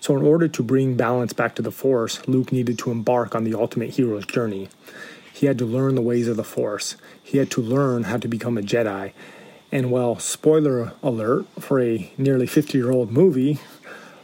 So, 0.01 0.15
in 0.15 0.23
order 0.23 0.47
to 0.47 0.63
bring 0.63 0.95
balance 0.95 1.33
back 1.33 1.55
to 1.55 1.61
the 1.61 1.71
Force, 1.71 2.25
Luke 2.25 2.53
needed 2.53 2.79
to 2.79 2.91
embark 2.91 3.35
on 3.35 3.43
the 3.43 3.53
ultimate 3.53 3.91
hero's 3.91 4.25
journey. 4.25 4.69
He 5.33 5.45
had 5.45 5.57
to 5.59 5.65
learn 5.65 5.95
the 5.95 6.01
ways 6.01 6.27
of 6.29 6.37
the 6.37 6.43
Force, 6.43 6.95
he 7.21 7.37
had 7.37 7.51
to 7.51 7.61
learn 7.61 8.03
how 8.03 8.17
to 8.17 8.27
become 8.27 8.57
a 8.57 8.61
Jedi. 8.61 9.11
And 9.71 9.91
well, 9.91 10.17
spoiler 10.17 10.93
alert 11.03 11.45
for 11.59 11.79
a 11.79 12.11
nearly 12.17 12.47
50 12.47 12.77
year 12.77 12.91
old 12.91 13.11
movie, 13.11 13.59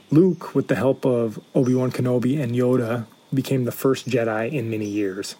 Luke, 0.10 0.55
with 0.55 0.67
the 0.67 0.75
help 0.75 1.05
of 1.05 1.39
Obi 1.53 1.73
Wan 1.73 1.91
Kenobi 1.91 2.41
and 2.41 2.53
Yoda, 2.53 3.05
became 3.34 3.65
the 3.65 3.71
first 3.71 4.08
Jedi 4.08 4.51
in 4.51 4.69
many 4.69 4.88
years. 4.88 5.36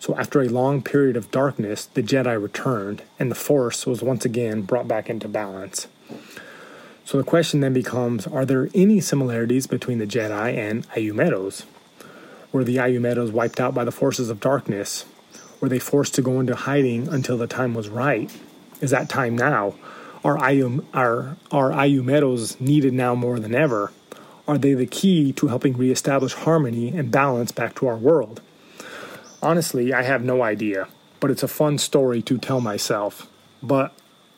So, 0.00 0.16
after 0.16 0.40
a 0.40 0.48
long 0.48 0.82
period 0.82 1.16
of 1.16 1.30
darkness, 1.30 1.86
the 1.86 2.02
Jedi 2.02 2.40
returned, 2.40 3.02
and 3.18 3.30
the 3.30 3.34
Force 3.34 3.86
was 3.86 4.02
once 4.02 4.24
again 4.24 4.62
brought 4.62 4.86
back 4.86 5.10
into 5.10 5.28
balance. 5.28 5.88
So 7.08 7.16
the 7.16 7.24
question 7.24 7.60
then 7.60 7.72
becomes 7.72 8.26
Are 8.26 8.44
there 8.44 8.68
any 8.74 9.00
similarities 9.00 9.66
between 9.66 9.96
the 9.96 10.06
Jedi 10.06 10.54
and 10.54 10.86
Ayahumeros? 10.90 11.64
Were 12.52 12.64
the 12.64 12.76
Ayahumeros 12.76 13.32
wiped 13.32 13.60
out 13.60 13.72
by 13.72 13.84
the 13.84 13.90
forces 13.90 14.28
of 14.28 14.40
darkness? 14.40 15.06
Were 15.58 15.70
they 15.70 15.78
forced 15.78 16.14
to 16.16 16.22
go 16.22 16.38
into 16.38 16.54
hiding 16.54 17.08
until 17.08 17.38
the 17.38 17.46
time 17.46 17.72
was 17.72 17.88
right? 17.88 18.30
Is 18.80 18.90
that 18.90 19.08
time 19.08 19.36
now? 19.36 19.74
Are, 20.24 20.36
Ayum, 20.36 20.84
are, 20.92 21.36
are 21.50 21.70
Ayahumeros 21.70 22.60
needed 22.60 22.92
now 22.92 23.14
more 23.14 23.38
than 23.38 23.54
ever? 23.54 23.92
Are 24.46 24.58
they 24.58 24.74
the 24.74 24.86
key 24.86 25.32
to 25.34 25.48
helping 25.48 25.76
reestablish 25.76 26.32
harmony 26.32 26.88
and 26.96 27.10
balance 27.10 27.52
back 27.52 27.74
to 27.76 27.86
our 27.86 27.96
world? 27.96 28.40
Honestly, 29.42 29.92
I 29.92 30.02
have 30.02 30.24
no 30.24 30.42
idea, 30.42 30.88
but 31.20 31.30
it's 31.30 31.42
a 31.42 31.48
fun 31.48 31.78
story 31.78 32.22
to 32.22 32.38
tell 32.38 32.60
myself. 32.60 33.28
But 33.62 33.94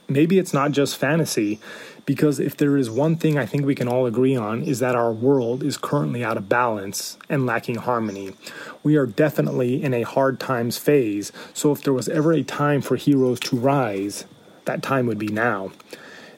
maybe 0.09 0.39
it's 0.39 0.53
not 0.53 0.73
just 0.73 0.97
fantasy 0.97 1.61
because 2.05 2.41
if 2.41 2.57
there 2.57 2.77
is 2.77 2.91
one 2.91 3.17
thing 3.17 3.39
I 3.39 3.47
think 3.47 3.65
we 3.65 3.75
can 3.75 3.89
all 3.89 4.05
agree 4.05 4.35
on 4.35 4.63
is 4.63 4.81
that 4.81 4.97
our 4.97 5.13
world 5.13 5.63
is 5.63 5.77
currently 5.77 6.25
out 6.25 6.37
of 6.37 6.49
balance 6.49 7.17
and 7.29 7.47
lacking 7.47 7.77
harmony. 7.77 8.35
We 8.83 8.97
are 8.97 9.07
definitely 9.07 9.83
in 9.83 9.95
a 9.95 10.03
hard 10.03 10.41
times 10.41 10.77
phase, 10.77 11.31
so 11.55 11.71
if 11.71 11.83
there 11.83 11.93
was 11.93 12.09
ever 12.09 12.33
a 12.33 12.43
time 12.43 12.83
for 12.83 12.97
heroes 12.97 13.39
to 13.41 13.57
rise, 13.57 14.25
that 14.65 14.83
time 14.83 15.07
would 15.07 15.19
be 15.19 15.29
now. 15.29 15.73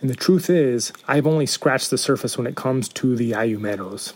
And 0.00 0.10
the 0.10 0.16
truth 0.16 0.50
is, 0.50 0.92
I've 1.06 1.26
only 1.26 1.46
scratched 1.46 1.90
the 1.90 1.98
surface 1.98 2.36
when 2.36 2.46
it 2.46 2.56
comes 2.56 2.88
to 2.90 3.14
the 3.14 3.32
Ayahumeros. 3.32 4.14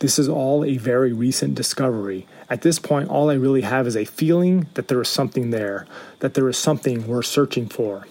This 0.00 0.18
is 0.18 0.28
all 0.28 0.64
a 0.64 0.76
very 0.76 1.12
recent 1.12 1.54
discovery. 1.54 2.26
At 2.50 2.62
this 2.62 2.78
point, 2.78 3.08
all 3.08 3.30
I 3.30 3.34
really 3.34 3.62
have 3.62 3.86
is 3.86 3.96
a 3.96 4.04
feeling 4.04 4.66
that 4.74 4.88
there 4.88 5.00
is 5.00 5.08
something 5.08 5.50
there, 5.50 5.86
that 6.18 6.34
there 6.34 6.48
is 6.48 6.58
something 6.58 7.06
we're 7.06 7.22
searching 7.22 7.68
for. 7.68 8.06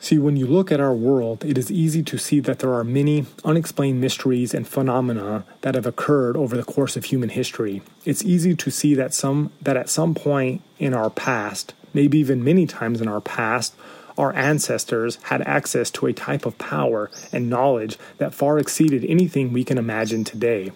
See, 0.00 0.18
when 0.18 0.36
you 0.36 0.46
look 0.46 0.70
at 0.70 0.78
our 0.78 0.94
world, 0.94 1.44
it 1.44 1.58
is 1.58 1.72
easy 1.72 2.02
to 2.04 2.18
see 2.18 2.38
that 2.40 2.60
there 2.60 2.72
are 2.72 2.84
many 2.84 3.26
unexplained 3.44 4.00
mysteries 4.00 4.54
and 4.54 4.66
phenomena 4.66 5.44
that 5.62 5.74
have 5.74 5.86
occurred 5.86 6.36
over 6.36 6.56
the 6.56 6.62
course 6.62 6.96
of 6.96 7.06
human 7.06 7.30
history. 7.30 7.82
It's 8.04 8.24
easy 8.24 8.54
to 8.54 8.70
see 8.70 8.94
that 8.94 9.12
some 9.12 9.50
that 9.60 9.76
at 9.76 9.88
some 9.88 10.14
point 10.14 10.62
in 10.78 10.94
our 10.94 11.10
past, 11.10 11.74
maybe 11.92 12.18
even 12.18 12.44
many 12.44 12.66
times 12.66 13.00
in 13.00 13.08
our 13.08 13.20
past, 13.20 13.74
our 14.16 14.34
ancestors 14.34 15.16
had 15.24 15.42
access 15.42 15.90
to 15.90 16.06
a 16.06 16.12
type 16.12 16.44
of 16.44 16.58
power 16.58 17.10
and 17.32 17.48
knowledge 17.48 17.98
that 18.18 18.34
far 18.34 18.58
exceeded 18.58 19.04
anything 19.04 19.52
we 19.52 19.64
can 19.64 19.78
imagine 19.78 20.24
today. 20.24 20.72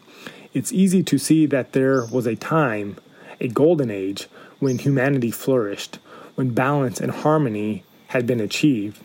It's 0.55 0.73
easy 0.73 1.03
to 1.05 1.19
see 1.19 1.47
that 1.47 1.73
there 1.73 2.05
was 2.07 2.27
a 2.27 2.37
time, 2.37 2.97
a 3.41 3.49
golden 3.49 3.91
age, 3.91 4.29
when 4.61 4.79
humanity 4.79 5.31
flourished, 5.31 5.99
when 6.37 6.51
balance 6.51 7.01
and 7.01 7.11
harmony 7.11 7.85
had 8.09 8.27
been 8.27 8.41
achieved 8.41 9.03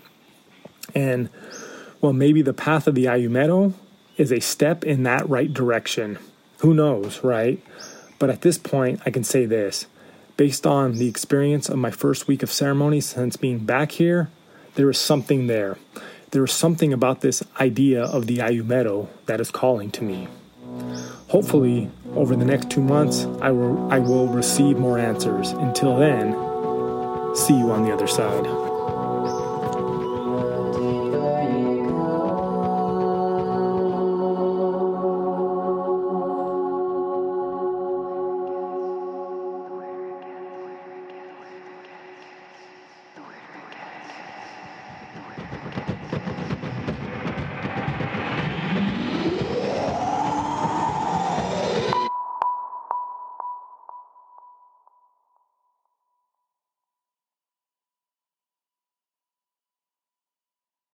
and 0.93 1.29
well, 2.01 2.13
maybe 2.13 2.41
the 2.41 2.53
path 2.53 2.87
of 2.87 2.95
the 2.95 3.05
Ayahumero 3.05 3.73
is 4.17 4.31
a 4.31 4.39
step 4.39 4.83
in 4.83 5.03
that 5.03 5.27
right 5.29 5.51
direction. 5.51 6.19
Who 6.59 6.73
knows, 6.73 7.23
right? 7.23 7.61
But 8.19 8.29
at 8.29 8.41
this 8.41 8.57
point, 8.57 9.01
I 9.05 9.09
can 9.09 9.23
say 9.23 9.45
this. 9.45 9.87
Based 10.37 10.67
on 10.67 10.93
the 10.93 11.07
experience 11.07 11.67
of 11.67 11.77
my 11.77 11.89
first 11.89 12.27
week 12.27 12.43
of 12.43 12.51
ceremony 12.51 13.01
since 13.01 13.35
being 13.35 13.57
back 13.57 13.91
here, 13.91 14.29
there 14.75 14.87
is 14.87 14.99
something 14.99 15.47
there. 15.47 15.77
There 16.29 16.43
is 16.43 16.51
something 16.51 16.93
about 16.93 17.21
this 17.21 17.41
idea 17.59 18.03
of 18.03 18.27
the 18.27 18.37
Ayahumero 18.37 19.07
that 19.25 19.41
is 19.41 19.49
calling 19.49 19.89
to 19.91 20.03
me. 20.03 20.27
Hopefully, 21.29 21.89
over 22.13 22.35
the 22.35 22.45
next 22.45 22.69
two 22.69 22.81
months, 22.81 23.25
I 23.41 23.49
will, 23.49 23.91
I 23.91 23.97
will 23.97 24.27
receive 24.27 24.77
more 24.77 24.99
answers. 24.99 25.49
Until 25.51 25.97
then, 25.97 26.33
see 27.35 27.57
you 27.57 27.71
on 27.71 27.83
the 27.83 27.91
other 27.91 28.07
side. 28.07 28.76